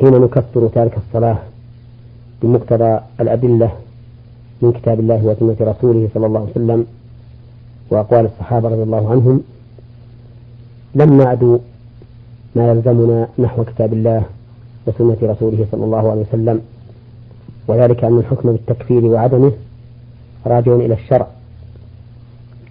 حين 0.00 0.20
نكفر 0.20 0.68
تارك 0.68 0.98
الصلاة 0.98 1.38
بمقتضى 2.42 3.00
الأدلة 3.20 3.72
من 4.62 4.72
كتاب 4.72 5.00
الله 5.00 5.24
وسنة 5.24 5.70
رسوله 5.70 6.08
صلى 6.14 6.26
الله 6.26 6.40
عليه 6.40 6.50
وسلم 6.50 6.86
وأقوال 7.90 8.24
الصحابة 8.24 8.68
رضي 8.68 8.82
الله 8.82 9.10
عنهم 9.10 9.42
لم 10.94 11.18
نعد 11.18 11.60
ما 12.56 12.70
يلزمنا 12.70 13.28
نحو 13.38 13.64
كتاب 13.64 13.92
الله 13.92 14.22
وسنة 14.86 15.16
رسوله 15.22 15.66
صلى 15.72 15.84
الله 15.84 16.10
عليه 16.10 16.20
وسلم. 16.20 16.60
وذلك 17.68 18.04
أن 18.04 18.18
الحكم 18.18 18.52
بالتكفير 18.52 19.04
وعدمه 19.04 19.52
راجع 20.46 20.74
إلى 20.74 20.94
الشرع 20.94 21.26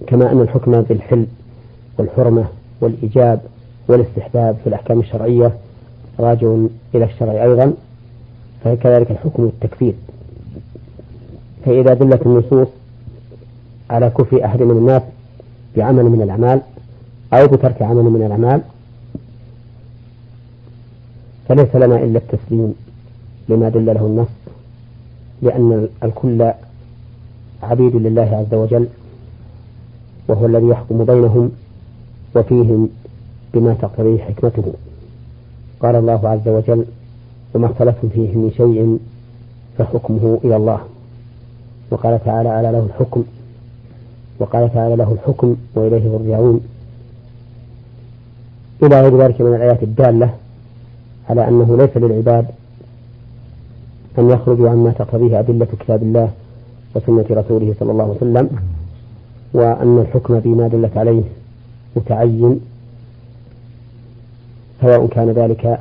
كما 0.07 0.31
أن 0.31 0.41
الحكم 0.41 0.81
بالحل 0.81 1.25
والحرمة 1.97 2.45
والإيجاب 2.81 3.41
والاستحباب 3.87 4.57
في 4.63 4.67
الأحكام 4.67 4.99
الشرعية 4.99 5.51
راجع 6.19 6.55
إلى 6.95 7.05
الشرع 7.05 7.43
أيضا 7.43 7.73
فكذلك 8.63 9.11
الحكم 9.11 9.45
بالتكفير. 9.45 9.93
فإذا 11.65 11.93
دلت 11.93 12.25
النصوص 12.25 12.67
على 13.89 14.09
كفر 14.09 14.45
أحد 14.45 14.61
من 14.61 14.77
الناس 14.77 15.01
بعمل 15.77 16.03
من 16.03 16.21
الأعمال 16.21 16.61
أو 17.33 17.47
بترك 17.47 17.81
عمل 17.81 18.03
من 18.03 18.23
الأعمال 18.25 18.61
فليس 21.49 21.75
لنا 21.75 21.95
إلا 22.03 22.17
التسليم 22.19 22.75
لما 23.49 23.69
دل 23.69 23.85
له 23.85 24.05
النص 24.05 24.27
لأن 25.41 25.87
الكل 26.03 26.51
عبيد 27.63 27.95
لله 27.95 28.21
عز 28.21 28.53
وجل 28.53 28.87
وهو 30.27 30.45
الذي 30.45 30.67
يحكم 30.67 31.03
بينهم 31.05 31.51
وفيهم 32.35 32.89
بما 33.53 33.73
تقتضيه 33.73 34.23
حكمته. 34.23 34.73
قال 35.79 35.95
الله 35.95 36.29
عز 36.29 36.47
وجل 36.47 36.85
وما 37.55 37.65
اختلفتم 37.65 38.09
فيه 38.09 38.35
من 38.35 38.51
شيء 38.57 38.99
فحكمه 39.77 40.39
إلى 40.43 40.55
الله. 40.55 40.79
وقال 41.91 42.19
تعالى 42.25 42.49
على 42.49 42.71
له 42.71 42.85
الحكم؟ 42.85 43.23
وقال 44.39 44.73
تعالى 44.73 44.95
له 44.95 45.11
الحكم 45.11 45.55
وإليه 45.75 46.03
يرجعون 46.03 46.61
إلى 48.83 49.01
غير 49.01 49.17
ذلك 49.21 49.41
من 49.41 49.55
الآيات 49.55 49.83
الدالة 49.83 50.33
على 51.29 51.47
أنه 51.47 51.77
ليس 51.77 51.97
للعباد 51.97 52.45
أن 54.19 54.29
يخرجوا 54.29 54.69
عما 54.69 54.91
تقتضيه 54.91 55.39
أدلة 55.39 55.67
كتاب 55.79 56.03
الله 56.03 56.31
وسنة 56.95 57.25
رسوله 57.31 57.75
صلى 57.79 57.91
الله 57.91 58.03
عليه 58.03 58.15
وسلم 58.15 58.49
وأن 59.53 59.99
الحكم 59.99 60.39
بما 60.39 60.67
دلت 60.67 60.97
عليه 60.97 61.23
متعين 61.95 62.59
سواء 64.81 65.07
كان 65.07 65.29
ذلك 65.29 65.79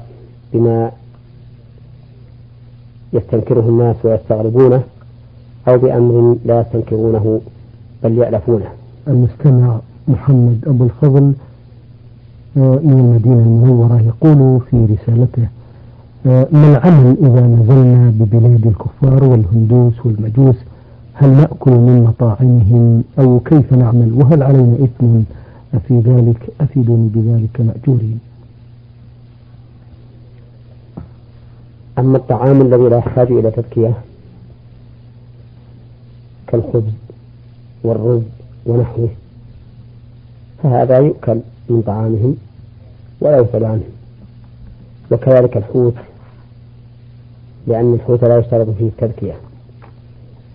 بما 0.52 0.93
يستنكره 3.12 3.61
الناس 3.69 3.97
ويستغربونه 4.05 4.83
أو 5.69 5.78
بأمر 5.78 6.37
لا 6.45 6.61
يستنكرونه 6.61 7.40
بل 8.02 8.19
يألفونه. 8.19 8.73
المستمع 9.09 9.78
محمد 10.09 10.64
أبو 10.67 10.85
الفضل 10.85 11.33
من 12.59 12.99
المدينة 13.00 13.43
المنورة 13.43 14.00
يقول 14.07 14.61
في 14.71 14.95
رسالته 14.95 15.49
ما 16.25 16.71
العمل 16.71 17.17
إذا 17.21 17.47
نزلنا 17.47 18.11
ببلاد 18.11 18.67
الكفار 18.67 19.25
والهندوس 19.25 20.07
والمجوس 20.07 20.57
هل 21.15 21.31
نأكل 21.31 21.71
من 21.71 22.03
مطاعمهم 22.09 23.05
أو 23.19 23.41
كيف 23.41 23.73
نعمل؟ 23.73 24.12
وهل 24.12 24.43
علينا 24.43 24.75
إثم؟ 24.85 25.21
في 25.88 26.00
ذلك 26.00 26.50
أفيدوني 26.61 27.09
بذلك 27.15 27.61
مأجورين. 27.61 28.19
أما 31.99 32.17
الطعام 32.17 32.61
الذي 32.62 32.83
لا 32.88 32.97
يحتاج 32.99 33.33
إلى 33.33 33.50
تذكية 33.50 33.93
كالخبز 36.47 36.93
والرز 37.85 38.23
ونحوه 38.67 39.09
فهذا 40.62 40.99
يؤكل 40.99 41.41
من 41.69 41.83
طعامهم. 41.87 42.37
ولا 43.20 43.38
يسأل 43.38 43.64
عنهم 43.64 43.90
وكذلك 45.10 45.56
الحوت. 45.56 45.94
لأن 47.66 47.94
الحوت 47.94 48.25
لا 48.25 48.38
يشترط 48.38 48.66
فيه 48.78 48.87
التذكية. 48.88 49.34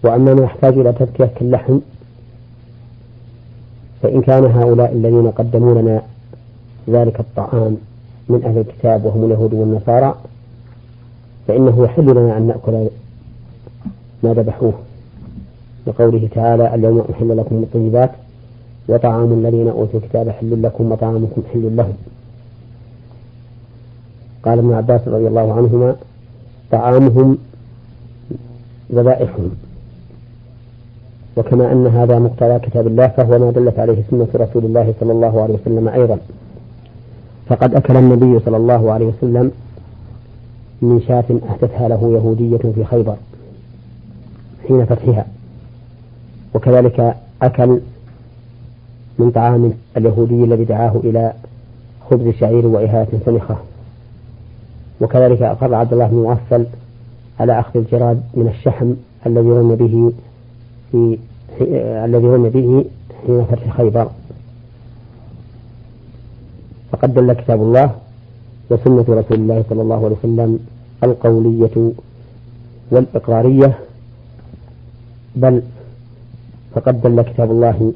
وأما 0.04 0.34
ما 0.34 0.44
يحتاج 0.44 0.78
إلى 0.78 0.94
تذكية 0.94 1.26
كاللحم 1.26 1.80
فإن 4.02 4.22
كان 4.22 4.46
هؤلاء 4.46 4.92
الذين 4.92 5.32
قدموا 5.32 5.82
لنا 5.82 6.02
ذلك 6.90 7.20
الطعام 7.20 7.78
من 8.30 8.44
أهل 8.44 8.58
الكتاب 8.58 9.06
وهم 9.06 9.26
اليهود 9.26 9.54
والنصارى 9.54 10.16
فإنه 11.48 11.84
يحل 11.84 12.06
لنا 12.12 12.38
أن 12.38 12.48
نأكل 12.48 12.88
ما 14.24 14.34
ذبحوه. 14.34 14.74
لقوله 15.88 16.30
تعالى 16.36 16.76
اليوم 16.76 17.06
أحل 17.12 17.38
لكم 17.38 17.56
الطيبات 17.56 18.12
وطعام 18.88 19.34
الذين 19.34 19.68
أوتوا 19.68 20.00
الكتاب 20.00 20.30
حل 20.30 20.64
لكم 20.64 20.92
وطعامكم 20.92 21.42
حل 21.54 21.76
لهم. 21.76 21.94
قال 24.46 24.60
ابن 24.60 24.74
عباس 24.74 25.08
رضي 25.08 25.28
الله 25.28 25.54
عنهما 25.54 25.96
طعامهم 26.72 27.38
ذبائحهم 28.92 29.52
وكما 31.38 31.72
أن 31.72 31.88
هذا 31.88 32.20
مقتضى 32.20 32.60
كتاب 32.60 32.88
الله 32.88 33.08
فهو 33.08 33.40
ما 33.40 33.52
دلت 33.52 33.80
عليه 33.80 34.04
سنة 34.12 34.28
رسول 34.36 34.66
الله 34.66 34.94
صلى 35.00 35.12
الله 35.12 35.42
عليه 35.42 35.54
وسلم 35.54 35.88
أيضا. 35.88 36.18
فقد 37.48 37.76
أكل 37.76 37.98
النبي 37.98 38.40
صلى 38.40 38.58
الله 38.58 38.92
عليه 38.92 39.06
وسلم 39.06 39.52
من 40.82 41.02
شاة 41.08 41.26
أحدثها 41.50 41.88
له 41.88 42.14
يهودية 42.14 42.58
في 42.58 42.86
خيبر 42.86 43.16
حين 44.68 44.86
فتحها. 44.86 45.26
وكذلك 46.56 47.16
أكل 47.42 47.80
من 49.20 49.32
طعام 49.32 49.74
اليهودي 49.98 50.44
الذي 50.44 50.64
دعاه 50.64 50.96
إلى 51.04 51.34
خبز 52.10 52.34
شعير 52.40 52.68
وإهالة 52.68 53.20
سمخة. 53.26 53.58
وكذلك 55.02 55.42
أقر 55.42 55.76
عبد 55.76 55.94
الله 55.94 56.08
بن 56.08 56.16
مغفل 56.16 56.66
على 57.40 57.60
أخذ 57.60 57.80
الجراد 57.80 58.22
من 58.34 58.48
الشحم 58.48 58.94
الذي 59.26 59.50
رمي 59.50 59.76
به 59.76 60.12
في 60.92 61.18
الذي 62.06 62.28
رمي 62.28 62.50
به 62.50 62.86
حين 63.26 63.46
فتح 63.46 63.78
خيبر. 63.78 64.08
فقد 66.92 67.14
دل 67.14 67.34
كتاب 67.34 67.62
الله 67.62 67.96
وسنة 68.70 69.06
رسول 69.10 69.38
الله 69.40 69.64
صلى 69.70 69.82
الله 69.82 70.06
عليه 70.06 70.16
وسلم 70.16 70.60
القولية 71.04 71.92
والإقرارية. 72.92 73.78
بل 75.36 75.62
فقد 76.76 77.02
دل 77.02 77.22
كتاب 77.22 77.52
الله 77.52 77.94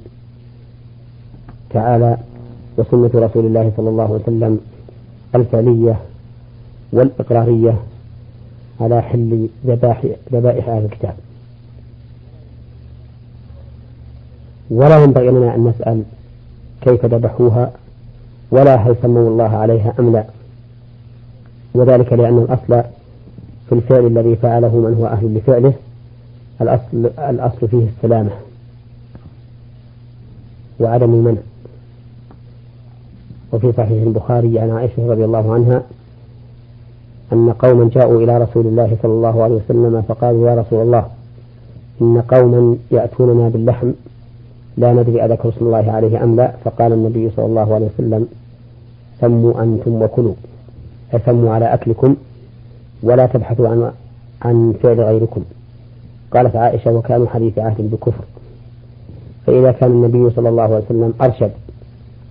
تعالى 1.69 2.17
وسنة 2.77 3.11
رسول 3.15 3.45
الله 3.45 3.71
صلى 3.77 3.89
الله 3.89 4.03
عليه 4.03 4.23
وسلم 4.23 4.59
الفعلية 5.35 5.97
والإقرارية 6.91 7.79
على 8.81 9.01
حل 9.01 9.49
ذبائح 10.31 10.69
أهل 10.69 10.85
الكتاب. 10.85 11.15
ولا 14.69 15.03
ينبغي 15.03 15.29
لنا 15.29 15.55
أن 15.55 15.67
نسأل 15.67 16.03
كيف 16.81 17.05
ذبحوها 17.05 17.71
ولا 18.51 18.75
هل 18.75 18.95
سموا 19.01 19.29
الله 19.29 19.57
عليها 19.57 19.93
أم 19.99 20.11
لا. 20.11 20.25
وذلك 21.73 22.13
لأن 22.13 22.37
الأصل 22.37 22.83
في 23.69 23.75
الفعل 23.75 24.07
الذي 24.07 24.35
فعله 24.35 24.75
من 24.75 24.93
هو 24.93 25.07
أهل 25.07 25.37
لفعله 25.37 25.73
الأصل, 26.61 27.09
الأصل 27.19 27.67
فيه 27.67 27.87
السلامة 27.97 28.31
وعدم 30.79 31.13
المنع. 31.13 31.41
وفي 33.51 33.71
صحيح 33.71 34.03
البخاري 34.03 34.59
عن 34.59 34.69
عائشة 34.69 35.11
رضي 35.11 35.25
الله 35.25 35.53
عنها 35.53 35.83
أن 37.33 37.49
قوما 37.49 37.89
جاءوا 37.93 38.21
إلى 38.23 38.37
رسول 38.37 38.67
الله 38.67 38.97
صلى 39.01 39.11
الله 39.11 39.43
عليه 39.43 39.55
وسلم 39.55 40.01
فقالوا 40.01 40.49
يا 40.49 40.55
رسول 40.55 40.81
الله 40.81 41.05
إن 42.01 42.21
قوما 42.21 42.77
يأتوننا 42.91 43.49
باللحم 43.49 43.91
لا 44.77 44.93
ندري 44.93 45.25
أذكر 45.25 45.49
اسم 45.49 45.65
الله 45.65 45.91
عليه 45.91 46.23
أم 46.23 46.35
لا 46.35 46.51
فقال 46.63 46.93
النبي 46.93 47.29
صلى 47.35 47.45
الله 47.45 47.75
عليه 47.75 47.85
وسلم 47.85 48.27
سموا 49.21 49.63
أنتم 49.63 50.01
وكلوا 50.01 50.33
أسموا 51.13 51.53
على 51.53 51.73
أكلكم 51.73 52.15
ولا 53.03 53.25
تبحثوا 53.25 53.67
عن 53.69 53.91
عن 54.41 54.73
فعل 54.83 55.01
غيركم. 55.01 55.41
قالت 56.31 56.55
عائشة 56.55 56.91
وكانوا 56.91 57.27
حديث 57.27 57.59
عهد 57.59 57.91
بكفر. 57.91 58.23
فإذا 59.45 59.71
كان 59.71 59.91
النبي 59.91 60.29
صلى 60.29 60.49
الله 60.49 60.63
عليه 60.63 60.85
وسلم 60.85 61.13
أرشد 61.21 61.51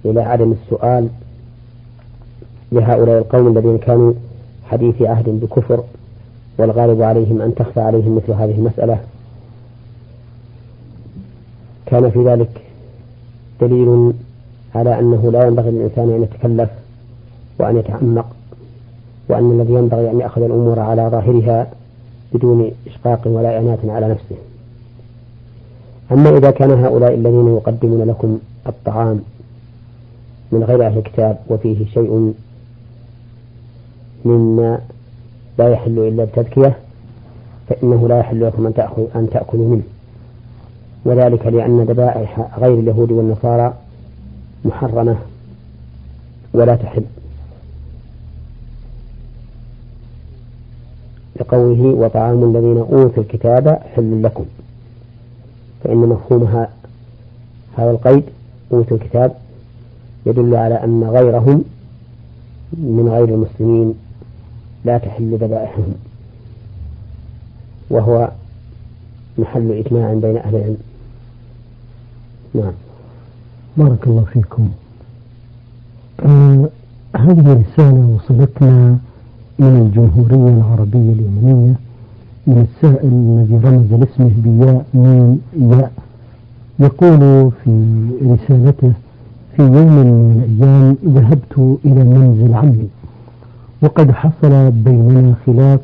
إلى 0.04 0.20
عدم 0.20 0.52
السؤال 0.52 1.08
لهؤلاء 2.72 3.18
القوم 3.18 3.48
الذين 3.48 3.78
كانوا 3.78 4.12
حديث 4.70 5.02
عهد 5.02 5.28
بكفر 5.28 5.84
والغالب 6.58 7.02
عليهم 7.02 7.42
أن 7.42 7.54
تخفى 7.54 7.80
عليهم 7.80 8.16
مثل 8.16 8.32
هذه 8.32 8.54
المسألة. 8.58 8.98
كان 11.86 12.10
في 12.10 12.24
ذلك 12.24 12.62
دليل 13.60 14.12
على 14.74 14.98
أنه 14.98 15.30
لا 15.32 15.46
ينبغي 15.46 15.70
للإنسان 15.70 16.10
أن 16.10 16.22
يتكلف 16.22 16.70
وأن 17.58 17.76
يتعمق 17.76 18.26
وأن 19.28 19.60
الذي 19.60 19.74
ينبغي 19.74 20.10
أن 20.10 20.20
يأخذ 20.20 20.42
الأمور 20.42 20.80
على 20.80 21.08
ظاهرها 21.08 21.70
بدون 22.32 22.70
إشقاق 22.86 23.20
ولا 23.26 23.56
إعنات 23.56 23.78
على 23.84 24.08
نفسه. 24.08 24.36
أما 26.12 26.36
إذا 26.36 26.50
كان 26.50 26.70
هؤلاء 26.70 27.14
الذين 27.14 27.56
يقدمون 27.56 28.08
لكم 28.08 28.38
الطعام 28.66 29.20
من 30.52 30.62
غير 30.64 30.86
أهل 30.86 30.98
الكتاب 30.98 31.38
وفيه 31.48 31.86
شيء 31.94 32.34
مما 34.26 34.80
لا 35.58 35.68
يحل 35.68 35.98
إلا 35.98 36.22
التذكية 36.22 36.76
فإنه 37.68 38.08
لا 38.08 38.18
يحل 38.18 38.46
لكم 38.46 38.66
أن, 38.66 38.74
تأخذ 38.74 39.02
أن 39.14 39.30
تأكلوا 39.30 39.68
منه. 39.68 39.82
وذلك 41.04 41.46
لأن 41.46 41.80
ذبائح 41.80 42.58
غير 42.58 42.80
اليهود 42.80 43.12
والنصارى 43.12 43.74
محرمة 44.64 45.16
ولا 46.54 46.76
تحل. 46.76 47.04
لقوله 51.40 51.82
وطعام 51.82 52.44
الذين 52.44 52.78
أوتوا 52.78 53.22
الكتاب 53.22 53.68
حل 53.94 54.22
لكم. 54.22 54.44
فإن 55.84 55.96
مفهوم 55.96 56.66
هذا 57.76 57.90
القيد 57.90 58.24
أوتوا 58.72 58.96
الكتاب 58.96 59.32
يدل 60.26 60.56
على 60.56 60.74
أن 60.74 61.04
غيرهم 61.04 61.64
من 62.72 63.08
غير 63.08 63.28
المسلمين 63.28 63.94
لا 64.86 64.98
تحل 64.98 65.38
ذبائحهم. 65.40 65.94
وهو 67.90 68.30
محل 69.38 69.72
إجماع 69.72 70.14
بين 70.14 70.36
أهل 70.36 70.54
العلم. 70.56 70.76
نعم. 72.54 72.72
بارك 73.76 74.06
الله 74.06 74.24
فيكم. 74.32 74.68
آه 76.20 76.68
هذه 77.16 77.62
رسالة 77.62 78.16
وصلتنا 78.16 78.98
من 79.58 79.76
الجمهورية 79.76 80.54
العربية 80.56 81.12
اليمنية 81.12 81.74
من 82.46 82.66
السائل 82.68 83.08
الذي 83.08 83.56
رمز 83.68 83.92
لاسمه 84.00 84.30
بياء 84.44 84.84
ميم 84.94 85.40
ياء. 85.72 85.92
يقول 86.78 87.50
في 87.64 87.70
رسالته 88.22 88.92
في 89.56 89.62
يوم 89.62 89.92
من 89.96 90.42
الأيام 90.44 90.96
ذهبت 91.14 91.78
إلى 91.84 92.04
منزل 92.04 92.54
عمي 92.54 92.88
وقد 93.86 94.10
حصل 94.10 94.70
بيننا 94.70 95.34
خلاف 95.46 95.80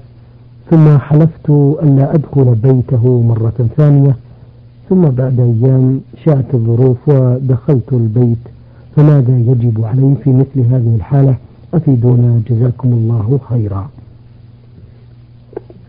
ثم 0.71 0.99
حلفت 0.99 1.51
ألا 1.83 2.15
أدخل 2.15 2.55
بيته 2.55 3.23
مرة 3.23 3.69
ثانية 3.77 4.17
ثم 4.89 5.03
بعد 5.03 5.41
أيام 5.41 6.01
شاءت 6.25 6.55
الظروف 6.55 7.09
ودخلت 7.09 7.93
البيت 7.93 8.39
فماذا 8.97 9.39
يجب 9.39 9.85
علي 9.85 10.15
في 10.25 10.31
مثل 10.31 10.61
هذه 10.61 10.97
الحالة؟ 10.97 11.35
أفيدونا 11.75 12.43
جزاكم 12.51 12.89
الله 12.93 13.41
خيرا. 13.49 13.91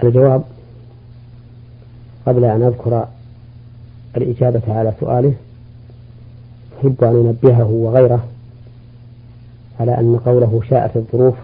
الجواب 0.03 0.43
قبل 2.25 2.45
أن 2.45 2.61
أذكر 2.63 3.07
الإجابة 4.17 4.61
على 4.67 4.93
سؤاله 4.99 5.33
أحب 6.79 7.03
أن 7.03 7.35
أنبهه 7.43 7.69
وغيره 7.69 8.23
على 9.79 9.99
أن 9.99 10.19
قوله 10.25 10.61
شاءت 10.69 10.97
الظروف 10.97 11.35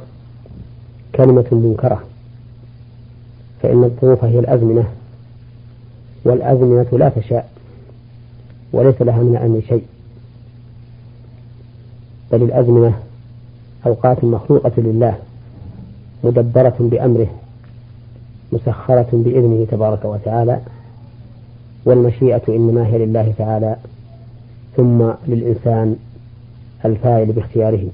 كلمة 1.16 1.46
منكرة 1.52 2.04
فإن 3.62 3.84
الظروف 3.84 4.24
هي 4.24 4.40
الأزمنة 4.40 4.88
والأزمنة 6.26 6.88
لا 6.92 7.10
تشاء 7.10 7.50
وليس 8.74 9.02
لها 9.02 9.24
من 9.24 9.36
الأمر 9.36 9.62
شيء. 9.68 9.84
بل 12.32 12.44
الأزمنة 12.44 13.00
أوقات 13.86 14.24
مخلوقة 14.24 14.72
لله 14.78 15.16
مدبرة 16.24 16.76
بأمره 16.80 17.28
مسخرة 18.52 19.08
بإذنه 19.14 19.66
تبارك 19.72 20.06
وتعالى 20.06 20.60
والمشيئة 21.86 22.42
إنما 22.50 22.88
هي 22.88 23.06
لله 23.06 23.34
تعالى 23.38 23.76
ثم 24.78 25.10
للإنسان 25.28 25.96
الفاعل 26.86 27.26
باختياره. 27.26 27.88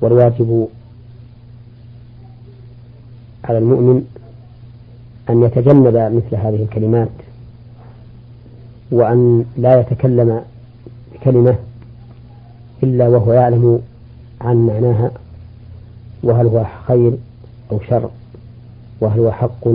والواجب 0.00 0.68
على 3.44 3.58
المؤمن 3.58 4.04
أن 5.30 5.42
يتجنب 5.42 5.96
مثل 5.96 6.36
هذه 6.36 6.62
الكلمات 6.62 7.08
وأن 8.90 9.44
لا 9.56 9.80
يتكلم 9.80 10.40
بكلمة 11.14 11.56
إلا 12.82 13.08
وهو 13.08 13.32
يعلم 13.32 13.80
عن 14.40 14.66
معناها 14.66 15.10
وهل 16.22 16.46
هو 16.46 16.66
خير 16.86 17.12
أو 17.72 17.80
شر 17.80 18.10
وهل 19.00 19.20
هو 19.20 19.32
حق 19.32 19.68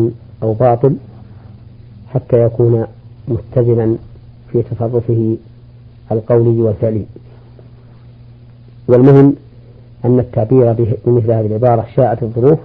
أو 0.44 0.54
باطل 0.54 0.96
حتى 2.14 2.44
يكون 2.44 2.86
متزنا 3.28 3.96
في 4.52 4.64
تصرفه 4.64 5.38
القولي 6.12 6.62
والفعلي. 6.62 7.06
والمهم 8.88 9.36
أن 10.06 10.20
التعبير 10.20 10.74
بمثل 10.74 11.32
هذه 11.32 11.46
العبارة 11.46 11.86
شاءت 11.96 12.24
الظروف 12.24 12.60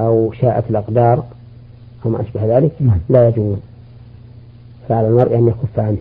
أو 0.00 0.32
شاءت 0.32 0.70
الأقدار 0.70 1.24
أو 2.04 2.10
ما 2.10 2.20
أشبه 2.20 2.58
ذلك. 2.58 2.72
لا 3.08 3.28
يجوز. 3.28 3.56
فعلى 4.88 5.08
المرء 5.08 5.34
أن 5.38 5.48
يكف 5.48 5.78
عنه. 5.78 5.98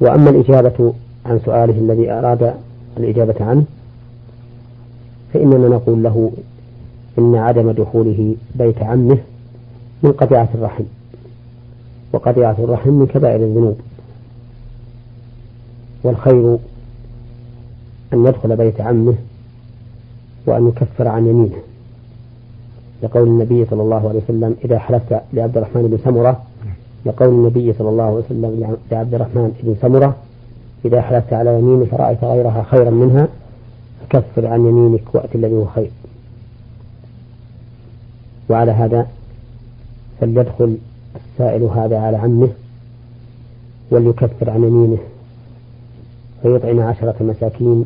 وأما 0.00 0.30
الإجابة 0.30 0.94
عن 1.26 1.40
سؤاله 1.44 1.78
الذي 1.78 2.10
أراد 2.10 2.54
الإجابة 2.96 3.44
عنه 3.44 3.64
فإننا 5.32 5.68
نقول 5.68 6.02
له 6.02 6.32
إن 7.18 7.34
عدم 7.34 7.70
دخوله 7.70 8.34
بيت 8.54 8.82
عمه 8.82 9.18
من 10.02 10.12
قطيعة 10.12 10.48
الرحم. 10.54 10.84
وقطيعة 12.12 12.56
الرحم 12.58 12.90
من 12.90 13.06
كبائر 13.06 13.44
الذنوب. 13.44 13.80
والخير 16.02 16.58
أن 18.12 18.26
يدخل 18.26 18.56
بيت 18.56 18.80
عمه 18.80 19.14
وأن 20.46 20.68
يكفر 20.68 21.08
عن 21.08 21.26
يمينه. 21.26 21.67
لقول 23.02 23.28
النبي 23.28 23.64
صلى 23.64 23.82
الله 23.82 24.08
عليه 24.08 24.20
وسلم 24.24 24.56
إذا 24.64 24.78
حلفت 24.78 25.20
لعبد 25.32 25.56
الرحمن 25.56 25.82
بن 25.82 25.98
سمرة. 26.04 26.42
لقول 27.06 27.28
النبي 27.28 27.72
صلى 27.72 27.88
الله 27.88 28.04
عليه 28.04 28.16
وسلم 28.16 28.76
لعبد 28.90 29.14
الرحمن 29.14 29.60
بن 29.62 29.74
سمرة 29.82 30.16
إذا 30.84 31.00
حلفت 31.00 31.32
على 31.32 31.58
يمينك 31.58 31.94
رأيت 31.94 32.24
غيرها 32.24 32.62
خيرا 32.62 32.90
منها 32.90 33.28
فكفر 34.00 34.46
عن 34.46 34.66
يمينك 34.66 35.14
وأت 35.14 35.34
الذي 35.34 35.54
هو 35.54 35.64
خير. 35.64 35.90
وعلى 38.48 38.72
هذا 38.72 39.06
فليدخل 40.20 40.76
السائل 41.16 41.62
هذا 41.62 41.98
على 41.98 42.16
عمه 42.16 42.48
وليكفر 43.90 44.50
عن 44.50 44.64
يمينه 44.64 44.98
فيطعم 46.42 46.80
عشرة 46.80 47.16
مساكين. 47.20 47.84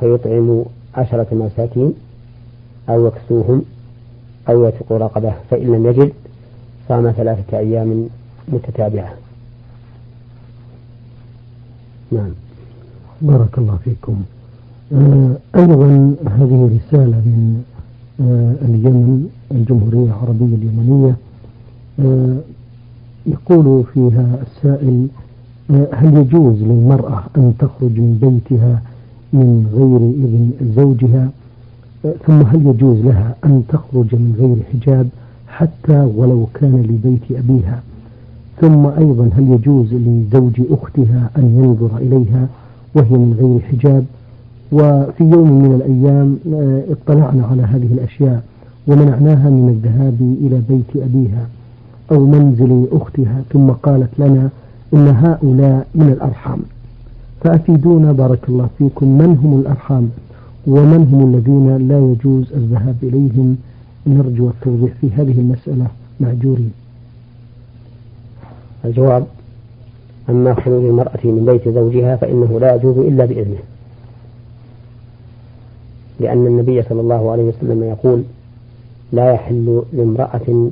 فيطعم 0.00 0.64
عشرة 0.94 1.26
مساكين. 1.32 1.94
أو 2.88 3.06
يكسوهم 3.06 3.62
أو 4.48 4.64
يتق 4.64 4.92
رقبة 4.92 5.34
فإن 5.50 5.66
لم 5.66 5.86
يجد 5.86 6.12
صام 6.88 7.10
ثلاثة 7.10 7.58
أيام 7.58 8.08
متتابعة. 8.48 9.12
نعم. 12.12 12.30
بارك 13.22 13.58
الله 13.58 13.78
فيكم. 13.84 14.22
آه 14.92 15.36
أيضا 15.56 16.14
هذه 16.26 16.70
رسالة 16.76 17.16
من 17.16 17.64
آه 18.20 18.64
اليمن 18.64 19.28
الجمهورية 19.50 20.04
العربية 20.06 20.56
اليمنية. 20.56 21.16
آه 22.00 22.36
يقول 23.26 23.84
فيها 23.94 24.38
السائل 24.46 25.06
هل 25.92 26.16
يجوز 26.16 26.62
للمرأة 26.62 27.22
أن 27.36 27.54
تخرج 27.58 27.98
من 27.98 28.18
بيتها 28.22 28.82
من 29.32 29.66
غير 29.74 29.96
إذن 29.96 30.74
زوجها؟ 30.76 31.30
ثم 32.26 32.40
هل 32.42 32.66
يجوز 32.66 32.98
لها 33.00 33.34
أن 33.44 33.62
تخرج 33.68 34.14
من 34.14 34.34
غير 34.38 34.56
حجاب 34.72 35.08
حتى 35.48 36.10
ولو 36.16 36.46
كان 36.54 36.82
لبيت 36.82 37.38
أبيها؟ 37.44 37.82
ثم 38.60 38.86
أيضا 38.86 39.30
هل 39.36 39.48
يجوز 39.50 39.94
لزوج 39.94 40.60
أختها 40.70 41.30
أن 41.36 41.44
ينظر 41.64 41.90
إليها 41.98 42.48
وهي 42.94 43.16
من 43.18 43.36
غير 43.40 43.60
حجاب؟ 43.72 44.04
وفي 44.72 45.24
يوم 45.24 45.62
من 45.62 45.74
الأيام 45.74 46.38
آه، 46.54 46.82
اطلعنا 46.92 47.46
على 47.46 47.62
هذه 47.62 47.88
الأشياء 47.92 48.42
ومنعناها 48.86 49.50
من 49.50 49.68
الذهاب 49.68 50.36
إلى 50.46 50.62
بيت 50.68 51.02
أبيها 51.02 51.46
أو 52.12 52.26
منزل 52.26 52.86
أختها 52.92 53.42
ثم 53.52 53.70
قالت 53.70 54.10
لنا 54.18 54.48
إن 54.94 55.08
هؤلاء 55.08 55.86
من 55.94 56.08
الأرحام. 56.08 56.58
فأفيدونا 57.40 58.12
بارك 58.12 58.48
الله 58.48 58.68
فيكم. 58.78 59.18
من 59.18 59.36
هم 59.44 59.60
الأرحام؟ 59.60 60.10
ومن 60.66 61.08
هم 61.12 61.34
الذين 61.34 61.88
لا 61.88 61.98
يجوز 61.98 62.52
الذهاب 62.52 62.96
إليهم؟ 63.02 63.56
نرجو 64.06 64.48
التوضيح 64.48 64.92
في 65.00 65.10
هذه 65.16 65.40
المسألة. 65.40 65.86
معجورين. 66.20 66.72
الجواب 68.84 69.26
أما 70.30 70.54
خروج 70.54 70.84
المرأة 70.84 71.20
من 71.24 71.44
بيت 71.46 71.68
زوجها 71.68 72.16
فإنه 72.16 72.60
لا 72.60 72.74
يجوز 72.74 72.98
إلا 72.98 73.24
بإذنه. 73.24 73.58
لأن 76.20 76.46
النبي 76.46 76.82
صلى 76.82 77.00
الله 77.00 77.30
عليه 77.30 77.42
وسلم 77.42 77.82
يقول 77.82 78.22
لا 79.12 79.32
يحل 79.32 79.82
لامرأة 79.92 80.70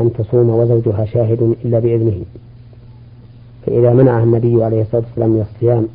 أن 0.00 0.12
تصوم 0.18 0.50
وزوجها 0.50 1.04
شاهد 1.04 1.54
إلا 1.64 1.78
بإذنه. 1.78 2.20
فإذا 3.66 3.92
منعها 3.92 4.24
النبي 4.24 4.64
عليه 4.64 4.82
الصلاة 4.82 5.02
والسلام 5.02 5.30
من 5.30 5.46
الصيام 5.54 5.86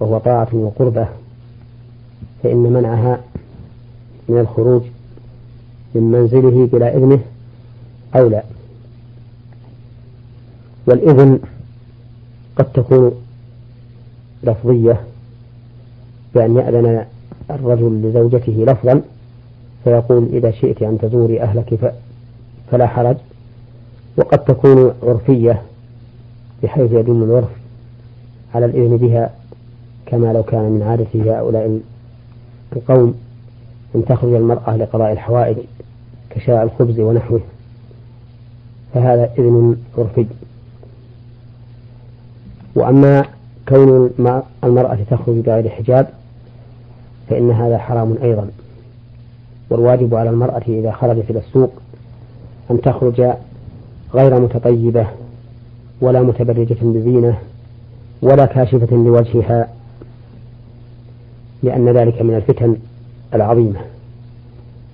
وهو 0.00 0.18
طاعة 0.18 0.48
وقربة 0.52 1.08
فإن 2.42 2.56
منعها 2.56 3.20
من 4.28 4.38
الخروج 4.38 4.82
من 5.94 6.02
منزله 6.02 6.66
بلا 6.72 6.96
إذنه 6.96 7.20
أولى 8.16 8.42
والإذن 10.86 11.38
قد 12.56 12.64
تكون 12.72 13.12
لفظية 14.42 15.00
بأن 16.34 16.56
يأذن 16.56 17.04
الرجل 17.50 18.02
لزوجته 18.02 18.52
لفظا 18.52 19.02
فيقول 19.84 20.28
إذا 20.32 20.50
شئت 20.50 20.82
أن 20.82 20.98
تزوري 20.98 21.42
أهلك 21.42 21.94
فلا 22.70 22.86
حرج. 22.86 23.16
وقد 24.16 24.44
تكون 24.44 24.92
عرفية 25.02 25.62
بحيث 26.62 26.92
يدل 26.92 27.22
العرف 27.22 27.48
على 28.54 28.66
الإذن 28.66 28.96
بها 28.96 29.30
كما 30.06 30.32
لو 30.32 30.42
كان 30.42 30.62
من 30.62 30.82
عادة 30.82 31.32
هؤلاء 31.32 31.80
القوم 32.72 33.14
أن 33.94 34.04
تخرج 34.04 34.32
المرأة 34.32 34.76
لقضاء 34.76 35.12
الحوائج 35.12 35.56
كشاء 36.30 36.62
الخبز 36.62 37.00
ونحوه. 37.00 37.40
فهذا 38.94 39.30
إذن 39.38 39.76
عرفي 39.98 40.26
وأما 42.74 43.24
كون 43.68 44.10
المرأة 44.64 44.98
تخرج 45.10 45.36
بغير 45.36 45.68
حجاب 45.68 46.08
فإن 47.30 47.50
هذا 47.50 47.78
حرام 47.78 48.16
أيضا. 48.22 48.50
والواجب 49.70 50.14
على 50.14 50.30
المرأة 50.30 50.62
إذا 50.68 50.92
خرجت 50.92 51.30
إلى 51.30 51.38
السوق 51.38 51.72
أن 52.70 52.80
تخرج 52.80 53.32
غير 54.14 54.40
متطيبة 54.40 55.06
ولا 56.00 56.22
متبرجة 56.22 56.76
بزينة 56.82 57.38
ولا 58.22 58.46
كاشفة 58.46 58.96
لوجهها 58.96 59.68
لأن 61.62 61.88
ذلك 61.88 62.22
من 62.22 62.34
الفتن 62.34 62.76
العظيمة. 63.34 63.80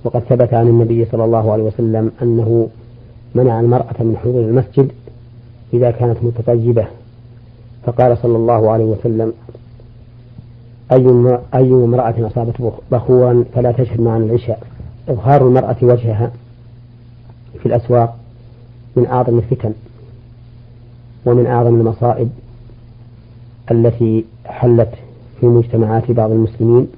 وقد 0.05 0.21
ثبت 0.21 0.55
عن 0.55 0.69
النبي 0.69 1.05
صلى 1.05 1.25
الله 1.25 1.53
عليه 1.53 1.63
وسلم 1.63 2.13
أنه 2.23 2.69
منع 3.35 3.61
المرأة 3.61 4.03
من 4.03 4.17
حضور 4.17 4.41
المسجد 4.41 4.93
إذا 5.75 5.91
كانت 5.91 6.17
متطيبة. 6.23 6.87
فقال 7.85 8.19
صلى 8.19 8.37
الله 8.37 8.71
عليه 8.71 8.85
وسلم 8.85 9.33
أي 10.93 11.39
أي 11.55 11.73
امرأة 11.73 12.27
أصابت 12.27 12.73
بخورا 12.93 13.45
فلا 13.55 13.73
تشهد 13.73 14.01
معنا 14.01 14.25
العشاء. 14.25 14.63
إظهار 15.09 15.47
المرأة 15.47 15.77
وجهها 15.83 16.33
في 17.59 17.67
الأسواق 17.67 18.17
من 18.97 19.07
أعظم 19.07 19.39
الفتن 19.39 19.73
ومن 21.27 21.47
أعظم 21.47 21.75
المصائب 21.75 22.31
التي 23.71 24.25
حلت 24.45 24.95
في 25.43 25.49
مجتمعات 25.49 26.11
بعض 26.11 26.31
المسلمين 26.31 26.89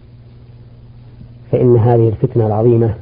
فإن 1.53 1.77
هذه 1.77 2.09
الفتنة 2.09 2.47
العظيمة 2.47 2.95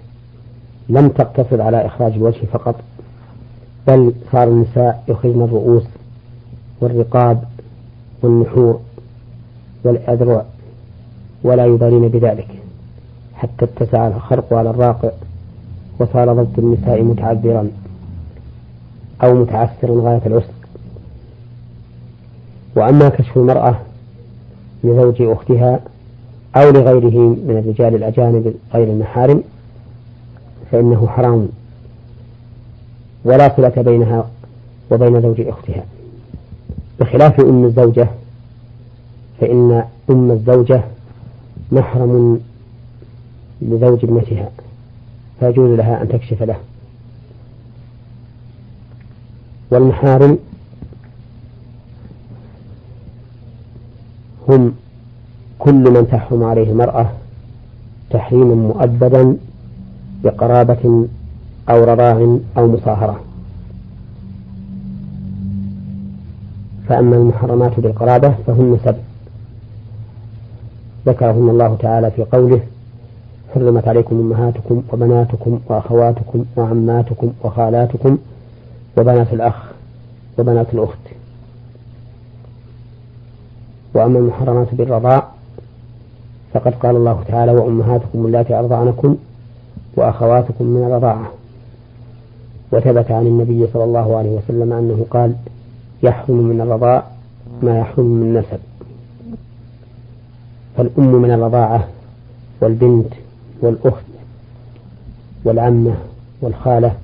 لم 0.89 1.09
تقتصر 1.09 1.63
على 1.63 1.87
إخراج 1.87 2.13
الوجه 2.13 2.47
فقط 2.53 2.75
بل 3.87 4.13
صار 4.33 4.49
النساء 4.49 5.05
يخرجن 5.09 5.43
الرؤوس 5.43 5.83
والرقاب 6.81 7.45
والنحور 8.23 8.81
والأذرع 9.85 10.45
ولا 11.45 11.67
يبالين 11.67 12.09
بذلك 12.09 12.49
حتى 13.35 13.65
اتسع 13.65 14.07
الخرق 14.09 14.53
على 14.53 14.71
الراقع 14.71 15.11
وصار 15.99 16.33
ضبط 16.33 16.59
النساء 16.59 17.03
متعذرا 17.03 17.69
أو 19.23 19.35
متعسرا 19.35 20.03
غاية 20.03 20.23
العسر. 20.27 20.53
وأما 22.77 23.09
كشف 23.09 23.37
المرأة 23.37 23.79
لزوج 24.85 25.23
أختها 25.23 25.81
أو 26.57 26.71
لغيره 26.71 27.19
من 27.19 27.63
الرجال 27.65 27.95
الأجانب 27.95 28.55
غير 28.75 28.89
المحارم 28.89 29.43
فإنه 30.73 31.07
حرام 31.07 31.49
ولا 33.25 33.57
صلة 33.57 33.83
بينها 33.83 34.31
وبين 34.91 35.23
زوج 35.23 35.41
أختها. 35.41 35.85
بخلاف 37.01 37.41
أم 37.41 37.65
الزوجة 37.65 38.09
فإن 39.41 39.85
أم 40.11 40.31
الزوجة 40.31 40.83
محرم 41.73 42.41
لزوج 43.63 44.05
ابنتها 44.05 44.51
فيجوز 45.41 45.79
لها 45.79 46.03
أن 46.03 46.09
تكشف 46.09 46.43
له. 46.43 46.57
والمحارم 49.71 50.39
هم 54.49 54.73
كل 55.59 55.91
من 55.91 56.09
تحرم 56.11 56.43
عليه 56.45 56.71
المرأة 56.71 57.11
تحريما 58.11 58.55
مؤبدا 58.55 59.37
بقرابة 60.25 61.07
أو 61.71 61.85
رضاع 61.85 62.37
أو 62.59 62.67
مصاهرة. 62.73 63.21
فأما 66.89 67.17
المحرمات 67.17 67.81
بالقرابة 67.81 68.35
فهن 68.47 68.79
سبع. 68.85 68.99
ذكرهن 71.07 71.51
الله 71.51 71.77
تعالى 71.81 72.11
في 72.11 72.25
قوله 72.25 72.61
حرمت 73.55 73.89
عليكم 73.89 74.17
أمهاتكم 74.21 74.83
وبناتكم 74.93 75.61
وأخواتكم 75.69 76.45
وعماتكم 76.57 77.33
وخالاتكم 77.45 78.19
وبنات 78.99 79.33
الأخ 79.33 79.55
وبنات 80.39 80.75
الأخت. 80.75 81.02
وأما 83.95 84.19
المحرمات 84.19 84.75
بالرضاع 84.75 85.29
فقد 86.55 86.75
قال 86.75 86.97
الله 86.97 87.23
تعالى 87.29 87.53
وأمهاتكم 87.53 88.27
اللاتي 88.27 88.55
أرضعنكم 88.59 89.17
وأخواتكم 89.97 90.65
من 90.65 90.85
الرضاعة. 90.85 91.31
وثبت 92.73 93.11
عن 93.11 93.27
النبي 93.27 93.67
صلى 93.73 93.85
الله 93.85 94.17
عليه 94.17 94.31
وسلم 94.31 94.73
أنه 94.73 95.07
قال 95.11 95.35
يحرم 96.03 96.37
من 96.37 96.61
الرضاع 96.61 97.05
ما 97.63 97.79
يحرم 97.79 98.05
من 98.07 98.23
النسب 98.23 98.59
فالأم 100.77 101.23
من 101.23 101.31
الرضاعة 101.31 101.89
والبنت 102.61 103.13
والأخت 103.61 104.05
والعمة 105.45 105.95
والخالة 106.43 106.97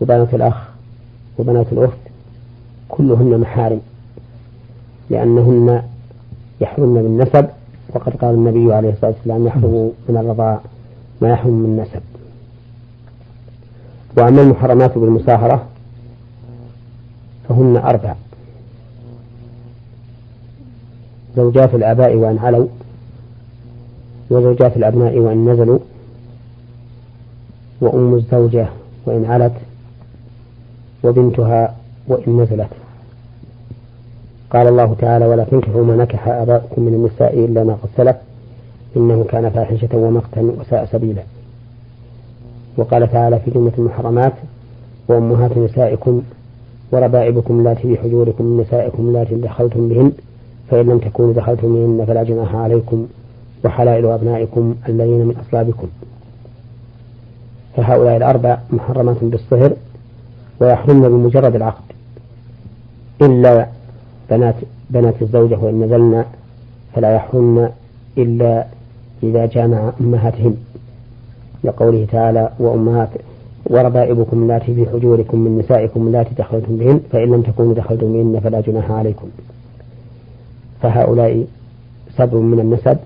وبنات 0.00 0.34
الأخ 0.34 0.68
وبنات 1.38 1.66
الأخت 1.72 1.98
كلهن 2.88 3.40
محارم 3.40 3.80
لأنهن 5.10 5.82
يحرمن 6.62 7.02
بالنسب 7.02 7.48
وقد 7.94 8.16
قال 8.16 8.34
النبي 8.34 8.74
عليه 8.74 8.90
الصلاة 8.90 9.10
والسلام 9.10 9.46
يحرم 9.46 9.92
من 10.08 10.16
الرضاع 10.16 10.60
ما 11.20 11.30
يحرم 11.30 11.52
من 11.52 11.64
النسب 11.64 12.02
وأما 14.16 14.42
المحرمات 14.42 14.98
بالمساهرة 14.98 15.66
فهن 17.48 17.76
أربع. 17.76 18.14
زوجات 21.36 21.74
الآباء 21.74 22.16
وإن 22.16 22.38
علوا 22.38 22.66
وزوجات 24.30 24.76
الأبناء 24.76 25.18
وإن 25.18 25.50
نزلوا 25.50 25.78
وأم 27.80 28.14
الزوجة 28.14 28.68
وإن 29.06 29.24
علت 29.24 29.52
وبنتها 31.04 31.74
وإن 32.08 32.40
نزلت. 32.42 32.81
قال 34.52 34.68
الله 34.68 34.94
تعالى 34.98 35.26
ولا 35.26 35.44
تنكحوا 35.44 35.84
ما 35.84 35.96
نكح 35.96 36.28
آباؤكم 36.28 36.82
من 36.82 36.94
النساء 36.94 37.44
إلا 37.44 37.64
ما 37.64 37.72
قد 37.72 37.88
سلف 37.96 38.16
إنه 38.96 39.24
كان 39.24 39.50
فاحشة 39.50 39.88
ومقتا 39.96 40.40
وساء 40.40 40.84
سبيلا. 40.84 41.22
وقال 42.76 43.12
تعالى 43.12 43.40
في 43.40 43.50
جملة 43.50 43.72
المحرمات 43.78 44.32
وأمهات 45.08 45.58
نسائكم 45.58 46.22
وربائبكم 46.92 47.58
اللاتي 47.58 47.82
في 47.82 48.02
حجوركم 48.02 48.44
من 48.44 48.60
نسائكم 48.60 49.08
اللاتي 49.08 49.34
دخلتم 49.34 49.88
بهن 49.88 50.12
فإن 50.70 50.86
لم 50.86 50.98
تكونوا 50.98 51.32
دخلتم 51.32 51.74
بهن 51.74 52.04
فلا 52.06 52.22
جناح 52.22 52.54
عليكم 52.54 53.06
وحلائل 53.64 54.06
أبنائكم 54.06 54.74
الذين 54.88 55.26
من 55.26 55.36
أصلابكم. 55.36 55.88
فهؤلاء 57.76 58.16
الأربع 58.16 58.58
محرمات 58.70 59.24
بالصهر 59.24 59.72
ويحرمن 60.60 61.08
بمجرد 61.08 61.54
العقد 61.54 61.82
إلا 63.22 63.66
بنات 64.32 64.54
بنات 64.90 65.22
الزوجة 65.22 65.58
وإن 65.58 65.80
نزلن 65.84 66.24
فلا 66.94 67.14
يحرمن 67.14 67.68
إلا 68.18 68.66
إذا 69.22 69.46
جامع 69.46 69.92
أمهاتهن 70.00 70.56
لقوله 71.64 72.06
تعالى 72.12 72.50
وأمهات 72.58 73.08
وربائبكم 73.66 74.42
اللاتي 74.42 74.74
في 74.74 74.86
حجوركم 74.86 75.38
من 75.38 75.58
نسائكم 75.58 76.06
اللاتي 76.06 76.34
دخلتم 76.34 76.76
بهن 76.76 77.00
فإن 77.12 77.28
لم 77.32 77.42
تكونوا 77.42 77.74
دخلتم 77.74 78.12
بهن 78.12 78.40
فلا 78.40 78.60
جناح 78.60 78.90
عليكم. 78.90 79.28
فهؤلاء 80.82 81.46
سبع 82.16 82.38
من 82.38 82.60
النسب 82.60 82.98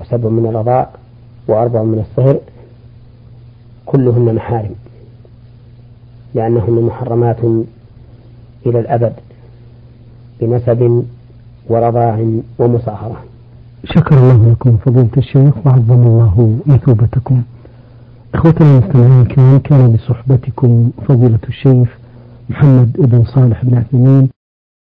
وسبع 0.00 0.28
من 0.28 0.46
الرضاع 0.46 0.90
وأربع 1.48 1.82
من 1.82 1.98
الصهر 1.98 2.40
كلهن 3.86 4.34
محارم 4.34 4.74
لأنهن 6.34 6.72
محرمات 6.82 7.40
إلى 8.66 8.78
الأبد. 8.80 9.12
بنسب 10.40 11.04
ورضاع 11.68 12.26
ومصاهرة. 12.58 13.24
شكر 13.84 14.18
الله 14.18 14.50
لكم 14.50 14.76
فضيلة 14.76 15.08
الشيخ 15.16 15.54
وعظم 15.66 16.02
الله 16.06 16.58
مثوبتكم. 16.66 17.42
إخوتنا 18.34 18.78
المستمعين 18.78 19.20
الكرام 19.20 19.58
كان 19.58 19.92
بصحبتكم 19.92 20.90
فضيلة 21.08 21.38
الشيخ 21.48 21.88
محمد 22.50 22.92
بن 22.98 23.24
صالح 23.24 23.64
بن 23.64 23.78
عثيمين 23.78 24.28